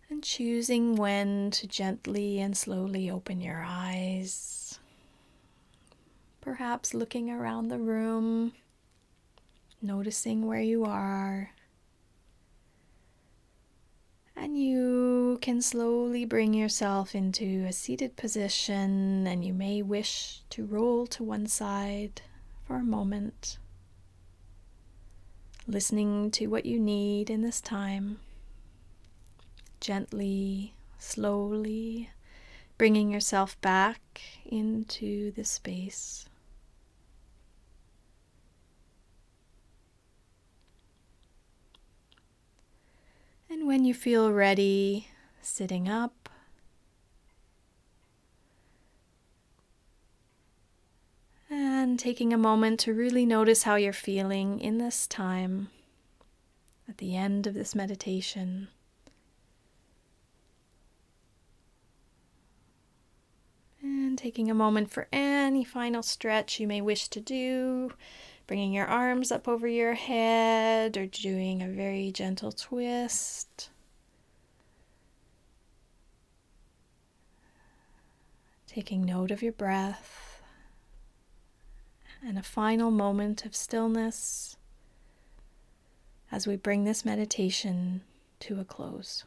and 0.08 0.24
choosing 0.24 0.96
when 0.96 1.50
to 1.50 1.66
gently 1.66 2.40
and 2.40 2.56
slowly 2.56 3.10
open 3.10 3.40
your 3.40 3.62
eyes. 3.66 4.78
Perhaps 6.40 6.94
looking 6.94 7.30
around 7.30 7.68
the 7.68 7.78
room, 7.78 8.52
noticing 9.84 10.46
where 10.46 10.60
you 10.60 10.84
are. 10.84 11.52
And 14.34 14.58
you 14.58 15.38
can 15.40 15.62
slowly 15.62 16.24
bring 16.24 16.54
yourself 16.54 17.14
into 17.14 17.64
a 17.68 17.72
seated 17.72 18.16
position, 18.16 19.26
and 19.26 19.44
you 19.44 19.52
may 19.52 19.82
wish 19.82 20.40
to 20.50 20.64
roll 20.64 21.06
to 21.08 21.22
one 21.22 21.46
side 21.46 22.22
for 22.66 22.76
a 22.76 22.82
moment 22.82 23.58
listening 25.66 26.30
to 26.30 26.46
what 26.46 26.66
you 26.66 26.78
need 26.78 27.30
in 27.30 27.42
this 27.42 27.60
time, 27.60 28.18
gently, 29.80 30.74
slowly 30.98 32.10
bringing 32.76 33.10
yourself 33.10 33.58
back 33.60 34.20
into 34.44 35.30
the 35.32 35.44
space. 35.44 36.28
When 43.64 43.86
you 43.86 43.94
feel 43.94 44.30
ready, 44.30 45.08
sitting 45.40 45.88
up, 45.88 46.28
And 51.48 51.98
taking 51.98 52.34
a 52.34 52.38
moment 52.38 52.80
to 52.80 52.92
really 52.92 53.24
notice 53.24 53.62
how 53.62 53.76
you're 53.76 53.94
feeling 53.94 54.60
in 54.60 54.76
this 54.76 55.06
time 55.06 55.68
at 56.86 56.98
the 56.98 57.16
end 57.16 57.46
of 57.46 57.54
this 57.54 57.74
meditation. 57.74 58.68
And 63.80 64.18
taking 64.18 64.50
a 64.50 64.54
moment 64.54 64.90
for 64.90 65.08
any 65.10 65.64
final 65.64 66.02
stretch 66.02 66.60
you 66.60 66.66
may 66.66 66.82
wish 66.82 67.08
to 67.08 67.20
do, 67.20 67.92
bringing 68.46 68.72
your 68.72 68.86
arms 68.86 69.32
up 69.32 69.48
over 69.48 69.66
your 69.66 69.94
head 69.94 70.96
or 70.96 71.06
doing 71.06 71.62
a 71.62 71.68
very 71.68 72.10
gentle 72.12 72.52
twist. 72.52 73.70
Taking 78.66 79.04
note 79.04 79.30
of 79.30 79.42
your 79.42 79.52
breath 79.52 80.42
and 82.26 82.38
a 82.38 82.42
final 82.42 82.90
moment 82.90 83.44
of 83.44 83.54
stillness 83.54 84.56
as 86.32 86.46
we 86.46 86.56
bring 86.56 86.84
this 86.84 87.04
meditation 87.04 88.02
to 88.40 88.58
a 88.58 88.64
close. 88.64 89.24